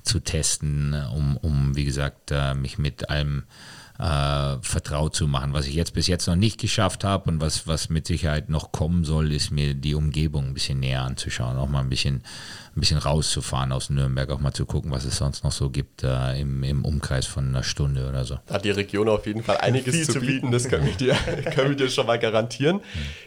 zu 0.04 0.20
testen, 0.20 0.94
um, 1.14 1.38
um, 1.38 1.76
wie 1.76 1.86
gesagt, 1.86 2.34
mich 2.56 2.78
mit 2.78 3.10
allem 3.10 3.40
äh, 3.40 3.81
vertraut 4.02 5.16
zu 5.16 5.28
machen. 5.28 5.54
Was 5.54 5.68
ich 5.68 5.76
jetzt 5.76 5.94
bis 5.94 6.08
jetzt 6.08 6.28
noch 6.28 6.36
nicht 6.36 6.60
geschafft 6.60 7.04
habe 7.04 7.30
und 7.30 7.42
was, 7.42 7.68
was 7.68 7.90
mit 7.90 8.08
Sicherheit 8.08 8.50
noch 8.50 8.72
kommen 8.72 9.06
soll, 9.06 9.32
ist 9.32 9.52
mir 9.52 9.76
die 9.76 9.96
Umgebung 9.96 10.48
ein 10.48 10.54
bisschen 10.54 10.80
näher 10.80 11.04
anzuschauen, 11.04 11.58
auch 11.58 11.70
mal 11.70 11.82
ein 11.82 11.90
bisschen 11.90 12.24
ein 12.76 12.80
bisschen 12.80 13.00
rauszufahren 13.00 13.74
aus 13.74 13.90
Nürnberg, 13.90 14.30
auch 14.30 14.40
mal 14.40 14.54
zu 14.54 14.66
gucken, 14.66 14.92
was 14.92 15.04
es 15.04 15.18
sonst 15.18 15.44
noch 15.44 15.52
so 15.52 15.70
gibt 15.70 16.04
äh, 16.04 16.40
im, 16.40 16.64
im 16.64 16.86
Umkreis 16.86 17.26
von 17.26 17.50
einer 17.50 17.64
Stunde 17.64 18.08
oder 18.08 18.24
so. 18.24 18.38
Da 18.46 18.56
hat 18.56 18.64
die 18.64 18.72
Region 18.72 19.10
auf 19.10 19.26
jeden 19.26 19.44
Fall 19.44 19.58
einiges 19.58 20.08
zu, 20.08 20.22
bieten, 20.22 20.52
das 20.52 20.70
können 20.70 20.86
wir, 20.86 20.94
dir, 20.94 21.14
können 21.54 21.72
wir 21.72 21.76
dir 21.76 21.90
schon 21.90 22.08
mal 22.08 22.18
garantieren. 22.18 22.80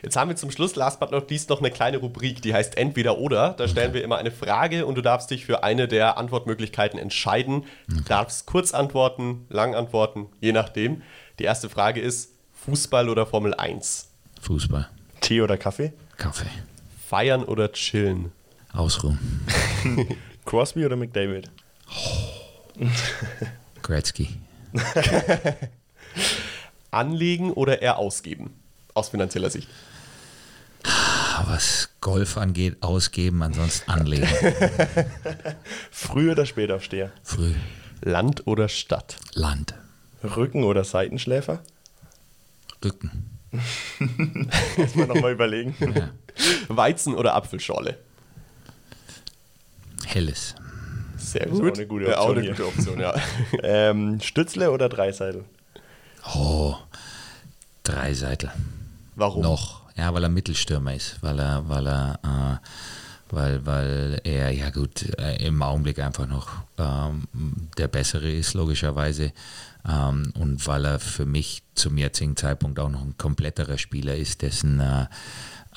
Jetzt 0.02 0.16
haben 0.16 0.30
wir 0.30 0.36
zum 0.36 0.50
Schluss, 0.50 0.76
last 0.76 0.98
but 0.98 1.10
not 1.10 1.30
least, 1.30 1.50
noch 1.50 1.58
eine 1.58 1.70
kleine 1.70 1.98
Rubrik, 1.98 2.40
die 2.40 2.54
heißt 2.54 2.78
Entweder 2.78 3.18
oder. 3.18 3.50
Da 3.50 3.68
stellen 3.68 3.90
okay. 3.90 3.98
wir 3.98 4.04
immer 4.04 4.16
eine 4.16 4.30
Frage 4.30 4.86
und 4.86 4.94
du 4.94 5.02
darfst 5.02 5.30
dich 5.30 5.44
für 5.44 5.62
eine 5.62 5.88
der 5.88 6.16
Antwortmöglichkeiten 6.16 6.98
entscheiden. 6.98 7.64
Du 7.86 7.96
okay. 7.96 8.04
darfst 8.08 8.46
kurz 8.46 8.72
antworten, 8.72 9.44
lang 9.50 9.74
antworten, 9.74 10.28
je 10.40 10.52
nachdem. 10.64 11.02
Die 11.38 11.44
erste 11.44 11.68
Frage 11.68 12.00
ist: 12.00 12.30
Fußball 12.64 13.08
oder 13.08 13.26
Formel 13.26 13.54
1? 13.54 14.08
Fußball. 14.40 14.88
Tee 15.20 15.40
oder 15.42 15.56
Kaffee? 15.56 15.92
Kaffee. 16.16 16.50
Feiern 17.08 17.44
oder 17.44 17.72
chillen? 17.72 18.32
Ausruhen. 18.72 19.18
Crosby 20.44 20.84
oder 20.84 20.96
McDavid? 20.96 21.50
Oh. 21.90 22.84
Gretzky. 23.82 24.28
Anlegen 26.90 27.52
oder 27.52 27.82
eher 27.82 27.98
ausgeben? 27.98 28.54
Aus 28.94 29.10
finanzieller 29.10 29.50
Sicht. 29.50 29.68
Was 31.46 31.90
Golf 32.00 32.36
angeht, 32.36 32.76
ausgeben, 32.82 33.42
ansonsten 33.42 33.90
anlegen. 33.90 34.28
Früh 35.90 36.30
oder 36.30 36.46
spät 36.46 36.70
aufsteher? 36.70 37.12
Früh. 37.22 37.54
Land 38.02 38.46
oder 38.46 38.68
Stadt? 38.68 39.16
Land. 39.34 39.74
Rücken 40.24 40.64
oder 40.64 40.84
Seitenschläfer? 40.84 41.60
Rücken. 42.84 43.30
Muss 44.76 44.94
man 44.94 45.08
nochmal 45.08 45.32
überlegen. 45.32 45.74
Ja. 45.94 46.10
Weizen 46.68 47.14
oder 47.14 47.34
Apfelschorle? 47.34 47.98
Helles. 50.06 50.54
Sehr 51.16 51.46
gut. 51.46 51.62
Auch 51.62 51.76
eine 51.76 51.86
gute 51.86 52.06
Option. 52.06 52.10
Ja, 52.10 52.18
auch 52.18 52.36
eine 52.36 52.48
gute 52.48 52.66
Option, 52.66 53.00
ja. 53.00 53.14
ähm, 53.62 54.20
Stützle 54.20 54.70
oder 54.70 54.88
Dreiseitel? 54.88 55.44
Oh, 56.34 56.74
Dreiseitel. 57.84 58.50
Warum? 59.14 59.42
Noch. 59.42 59.82
Ja, 59.96 60.12
weil 60.12 60.24
er 60.24 60.28
Mittelstürmer 60.28 60.94
ist, 60.94 61.22
weil 61.22 61.38
er, 61.38 61.68
weil 61.68 61.86
er, 61.86 62.18
äh, 62.24 62.68
weil, 63.30 63.64
weil 63.66 64.20
er, 64.24 64.50
ja 64.50 64.70
gut, 64.70 65.02
äh, 65.18 65.46
im 65.46 65.62
Augenblick 65.62 65.98
einfach 65.98 66.26
noch 66.26 66.50
ähm, 66.78 67.26
der 67.76 67.88
Bessere 67.88 68.30
ist, 68.30 68.54
logischerweise. 68.54 69.32
Ähm, 69.86 70.32
und 70.38 70.66
weil 70.66 70.84
er 70.84 70.98
für 70.98 71.26
mich 71.26 71.62
zum 71.74 71.98
jetzigen 71.98 72.36
Zeitpunkt 72.36 72.78
auch 72.78 72.88
noch 72.88 73.02
ein 73.02 73.16
kompletterer 73.18 73.78
Spieler 73.78 74.16
ist, 74.16 74.42
dessen 74.42 74.80
äh, 74.80 75.06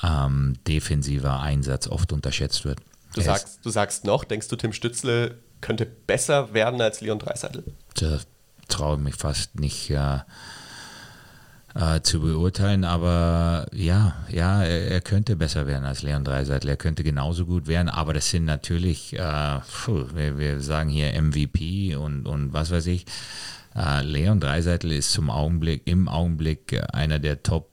ähm, 0.02 0.56
defensiver 0.66 1.40
Einsatz 1.40 1.88
oft 1.88 2.12
unterschätzt 2.12 2.64
wird. 2.64 2.80
Du 3.14 3.20
sagst, 3.20 3.60
du 3.64 3.70
sagst 3.70 4.04
noch, 4.04 4.24
denkst 4.24 4.48
du, 4.48 4.56
Tim 4.56 4.72
Stützle 4.72 5.38
könnte 5.60 5.86
besser 5.86 6.54
werden 6.54 6.80
als 6.80 7.00
Leon 7.00 7.18
Dreiseitel? 7.18 7.64
Da 7.94 8.20
traue 8.68 8.96
ich 8.96 9.02
mich 9.02 9.16
fast 9.16 9.58
nicht 9.58 9.90
äh, 9.90 10.18
äh, 11.74 12.00
zu 12.00 12.20
beurteilen, 12.20 12.84
aber 12.84 13.66
ja, 13.72 14.16
ja, 14.30 14.62
er, 14.62 14.90
er, 14.90 15.00
könnte 15.00 15.36
besser 15.36 15.66
werden 15.66 15.84
als 15.84 16.02
Leon 16.02 16.24
Dreiseitel. 16.24 16.70
Er 16.70 16.76
könnte 16.76 17.04
genauso 17.04 17.46
gut 17.46 17.66
werden, 17.66 17.88
aber 17.88 18.14
das 18.14 18.30
sind 18.30 18.44
natürlich, 18.44 19.12
äh, 19.18 19.60
puh, 19.84 20.06
wir, 20.14 20.38
wir, 20.38 20.60
sagen 20.60 20.88
hier 20.88 21.20
MVP 21.20 21.94
und, 21.94 22.26
und 22.26 22.52
was 22.52 22.70
weiß 22.70 22.86
ich. 22.86 23.04
Äh, 23.76 24.02
Leon 24.02 24.40
Dreiseitel 24.40 24.92
ist 24.92 25.12
zum 25.12 25.30
Augenblick, 25.30 25.82
im 25.84 26.08
Augenblick 26.08 26.80
einer 26.92 27.18
der 27.18 27.42
Top 27.42 27.68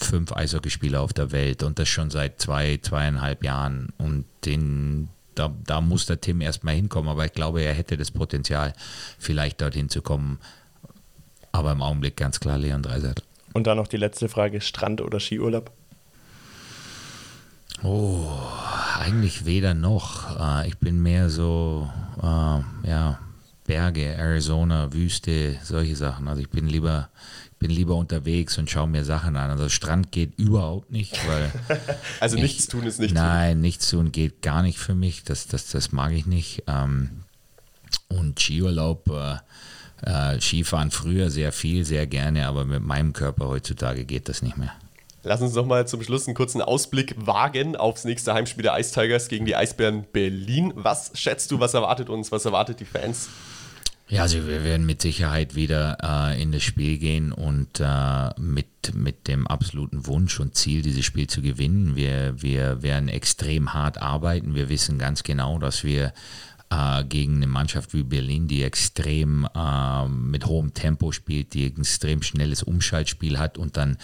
fünf 0.00 0.32
Eishockeyspieler 0.32 1.00
auf 1.00 1.12
der 1.12 1.32
Welt 1.32 1.62
und 1.62 1.78
das 1.78 1.88
schon 1.88 2.10
seit 2.10 2.40
zwei, 2.40 2.78
zweieinhalb 2.80 3.44
Jahren. 3.44 3.92
Und 3.98 4.24
den, 4.44 5.08
da, 5.34 5.52
da 5.64 5.80
muss 5.80 6.06
der 6.06 6.20
Tim 6.20 6.40
erstmal 6.40 6.74
hinkommen, 6.74 7.10
aber 7.10 7.26
ich 7.26 7.32
glaube, 7.32 7.62
er 7.62 7.74
hätte 7.74 7.96
das 7.96 8.10
Potenzial, 8.10 8.72
vielleicht 9.18 9.60
dorthin 9.60 9.88
zu 9.88 10.02
kommen. 10.02 10.38
Aber 11.52 11.72
im 11.72 11.82
Augenblick 11.82 12.16
ganz 12.16 12.40
klar 12.40 12.58
Leon 12.58 12.82
Dreiseitel. 12.82 13.24
Und 13.52 13.66
dann 13.66 13.76
noch 13.76 13.88
die 13.88 13.96
letzte 13.96 14.28
Frage: 14.28 14.60
Strand 14.60 15.00
oder 15.00 15.20
Skiurlaub? 15.20 15.72
Oh, 17.82 18.26
eigentlich 18.98 19.44
weder 19.44 19.74
noch. 19.74 20.38
Äh, 20.38 20.68
ich 20.68 20.78
bin 20.78 21.00
mehr 21.02 21.30
so, 21.30 21.88
äh, 22.20 22.88
ja, 22.88 23.18
Berge, 23.66 24.16
Arizona, 24.16 24.92
Wüste, 24.92 25.58
solche 25.62 25.94
Sachen. 25.94 26.26
Also 26.26 26.40
ich 26.40 26.48
bin 26.48 26.66
lieber, 26.66 27.08
bin 27.58 27.70
lieber 27.70 27.94
unterwegs 27.94 28.58
und 28.58 28.70
schaue 28.70 28.88
mir 28.88 29.04
Sachen 29.04 29.36
an. 29.36 29.50
Also 29.50 29.68
Strand 29.68 30.10
geht 30.10 30.38
überhaupt 30.38 30.90
nicht, 30.90 31.16
weil. 31.28 31.52
also 32.20 32.36
ich, 32.36 32.42
nichts 32.42 32.66
tun 32.66 32.84
ist 32.84 32.98
nicht 32.98 33.14
Nein, 33.14 33.54
tun. 33.54 33.60
nichts 33.60 33.90
tun 33.90 34.10
geht 34.10 34.42
gar 34.42 34.62
nicht 34.62 34.78
für 34.78 34.94
mich. 34.94 35.22
Das, 35.22 35.46
das, 35.46 35.68
das 35.68 35.92
mag 35.92 36.12
ich 36.12 36.26
nicht. 36.26 36.64
Ähm, 36.66 37.10
und 38.08 38.40
Skiurlaub, 38.40 39.08
äh, 39.10 39.36
äh, 40.02 40.40
Skifahren 40.40 40.90
früher 40.90 41.30
sehr 41.30 41.52
viel, 41.52 41.84
sehr 41.84 42.06
gerne, 42.06 42.46
aber 42.46 42.64
mit 42.64 42.82
meinem 42.82 43.12
Körper 43.12 43.48
heutzutage 43.48 44.04
geht 44.04 44.28
das 44.28 44.42
nicht 44.42 44.56
mehr. 44.56 44.72
Lass 45.24 45.42
uns 45.42 45.54
noch 45.54 45.66
mal 45.66 45.86
zum 45.86 46.02
Schluss 46.02 46.26
einen 46.26 46.36
kurzen 46.36 46.62
Ausblick 46.62 47.14
wagen 47.18 47.76
aufs 47.76 48.04
nächste 48.04 48.34
Heimspiel 48.34 48.62
der 48.62 48.78
Ice 48.78 48.94
Tigers 48.94 49.28
gegen 49.28 49.46
die 49.46 49.56
Eisbären 49.56 50.06
Berlin. 50.12 50.72
Was 50.76 51.10
schätzt 51.14 51.50
du, 51.50 51.60
was 51.60 51.74
erwartet 51.74 52.08
uns, 52.08 52.30
was 52.30 52.44
erwartet 52.44 52.80
die 52.80 52.84
Fans? 52.84 53.28
Ja, 54.10 54.22
also 54.22 54.46
wir 54.46 54.64
werden 54.64 54.86
mit 54.86 55.02
Sicherheit 55.02 55.54
wieder 55.54 55.98
äh, 56.02 56.40
in 56.40 56.50
das 56.50 56.62
Spiel 56.62 56.96
gehen 56.96 57.30
und 57.30 57.78
äh, 57.78 58.30
mit, 58.40 58.94
mit 58.94 59.28
dem 59.28 59.46
absoluten 59.46 60.06
Wunsch 60.06 60.40
und 60.40 60.54
Ziel, 60.54 60.80
dieses 60.80 61.04
Spiel 61.04 61.26
zu 61.26 61.42
gewinnen. 61.42 61.94
Wir, 61.94 62.40
wir 62.40 62.82
werden 62.82 63.10
extrem 63.10 63.74
hart 63.74 64.00
arbeiten. 64.00 64.54
Wir 64.54 64.70
wissen 64.70 64.98
ganz 64.98 65.24
genau, 65.24 65.58
dass 65.58 65.84
wir 65.84 66.14
äh, 66.70 67.04
gegen 67.04 67.36
eine 67.36 67.46
Mannschaft 67.46 67.94
wie 67.94 68.02
Berlin, 68.02 68.48
die 68.48 68.62
extrem 68.62 69.48
äh, 69.54 70.08
mit 70.08 70.46
hohem 70.46 70.74
Tempo 70.74 71.12
spielt, 71.12 71.54
die 71.54 71.66
extrem 71.66 72.22
schnelles 72.22 72.62
Umschaltspiel 72.62 73.38
hat 73.38 73.58
und 73.58 73.76
dann 73.76 73.96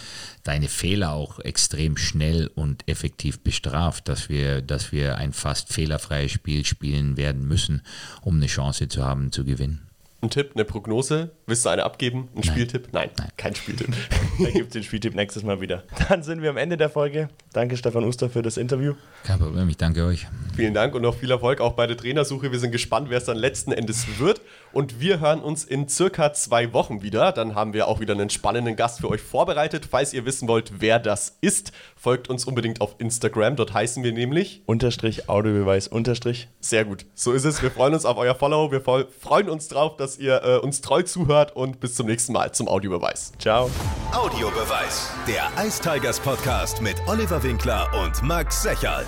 deine 0.43 0.67
Fehler 0.67 1.11
auch 1.13 1.39
extrem 1.39 1.97
schnell 1.97 2.49
und 2.55 2.87
effektiv 2.87 3.39
bestraft, 3.41 4.07
dass 4.07 4.29
wir, 4.29 4.61
dass 4.61 4.91
wir 4.91 5.17
ein 5.17 5.33
fast 5.33 5.71
fehlerfreies 5.71 6.31
Spiel 6.31 6.65
spielen 6.65 7.17
werden 7.17 7.47
müssen, 7.47 7.81
um 8.21 8.35
eine 8.35 8.47
Chance 8.47 8.87
zu 8.87 9.03
haben, 9.03 9.31
zu 9.31 9.45
gewinnen. 9.45 9.87
Ein 10.21 10.29
Tipp, 10.29 10.51
eine 10.55 10.65
Prognose? 10.65 11.31
Willst 11.47 11.63
du 11.63 11.69
eine 11.69 11.83
abgeben? 11.83 12.27
Ein. 12.35 12.43
Spieltipp? 12.43 12.87
Nein, 12.91 13.11
Nein, 13.19 13.29
kein 13.37 13.53
Spieltipp. 13.53 13.93
Dann 14.39 14.51
gibt 14.53 14.67
es 14.67 14.73
den 14.73 14.81
Spieltipp 14.83 15.13
nächstes 15.13 15.43
Mal 15.43 15.61
wieder. 15.61 15.83
Dann 16.09 16.23
sind 16.23 16.41
wir 16.41 16.49
am 16.49 16.57
Ende 16.57 16.75
der 16.75 16.89
Folge. 16.89 17.29
Danke, 17.53 17.77
Stefan 17.77 18.03
Uster, 18.03 18.31
für 18.31 18.41
das 18.41 18.57
Interview. 18.57 18.95
Kein 19.23 19.37
Problem, 19.37 19.69
ich 19.69 19.77
danke 19.77 20.05
euch. 20.05 20.25
Vielen 20.55 20.73
Dank 20.73 20.95
und 20.95 21.03
noch 21.03 21.13
viel 21.13 21.29
Erfolg 21.29 21.61
auch 21.61 21.73
bei 21.73 21.85
der 21.85 21.97
Trainersuche. 21.97 22.51
Wir 22.51 22.57
sind 22.57 22.71
gespannt, 22.71 23.11
wer 23.11 23.19
es 23.19 23.25
dann 23.25 23.37
letzten 23.37 23.71
Endes 23.71 24.17
wird. 24.17 24.41
Und 24.73 24.99
wir 24.99 25.19
hören 25.19 25.39
uns 25.41 25.63
in 25.63 25.87
circa 25.87 26.33
zwei 26.33 26.73
Wochen 26.73 27.03
wieder. 27.03 27.31
Dann 27.31 27.53
haben 27.53 27.73
wir 27.73 27.87
auch 27.87 27.99
wieder 27.99 28.15
einen 28.15 28.31
spannenden 28.31 28.75
Gast 28.75 29.01
für 29.01 29.09
euch 29.09 29.21
vorbereitet. 29.21 29.87
Falls 29.89 30.13
ihr 30.13 30.25
wissen 30.25 30.47
wollt, 30.47 30.81
wer 30.81 30.97
das 30.97 31.37
ist, 31.41 31.71
folgt 31.95 32.27
uns 32.27 32.45
unbedingt 32.45 32.81
auf 32.81 32.95
Instagram. 32.97 33.55
Dort 33.55 33.71
heißen 33.71 34.03
wir 34.03 34.13
nämlich 34.13 34.63
Unterstrich 34.65 35.29
Audiobeweis 35.29 35.87
Unterstrich. 35.87 36.47
Sehr 36.59 36.85
gut. 36.85 37.05
So 37.13 37.33
ist 37.33 37.45
es. 37.45 37.61
Wir 37.61 37.69
freuen 37.69 37.93
uns 37.93 38.03
auf 38.03 38.17
euer 38.17 38.33
Follow. 38.33 38.71
Wir 38.71 38.81
freuen 38.81 39.49
uns 39.49 39.67
drauf, 39.67 39.95
dass 39.97 40.17
ihr 40.17 40.41
äh, 40.43 40.57
uns 40.57 40.81
treu 40.81 41.03
zuhört 41.03 41.34
und 41.55 41.79
bis 41.79 41.95
zum 41.95 42.07
nächsten 42.07 42.33
Mal 42.33 42.51
zum 42.53 42.67
Audiobeweis. 42.67 43.31
Ciao. 43.39 43.69
Audiobeweis, 44.13 45.09
der 45.27 45.51
Ice 45.65 45.81
Tigers 45.81 46.19
Podcast 46.19 46.81
mit 46.81 46.95
Oliver 47.07 47.41
Winkler 47.43 47.89
und 48.03 48.21
Max 48.23 48.61
Secherl. 48.61 49.05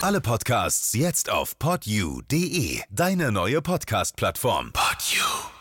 Alle 0.00 0.20
Podcasts 0.20 0.92
jetzt 0.92 1.30
auf 1.30 1.58
podyou.de, 1.58 2.80
deine 2.90 3.32
neue 3.32 3.62
Podcast-Plattform. 3.62 4.72
Podyou. 4.72 5.53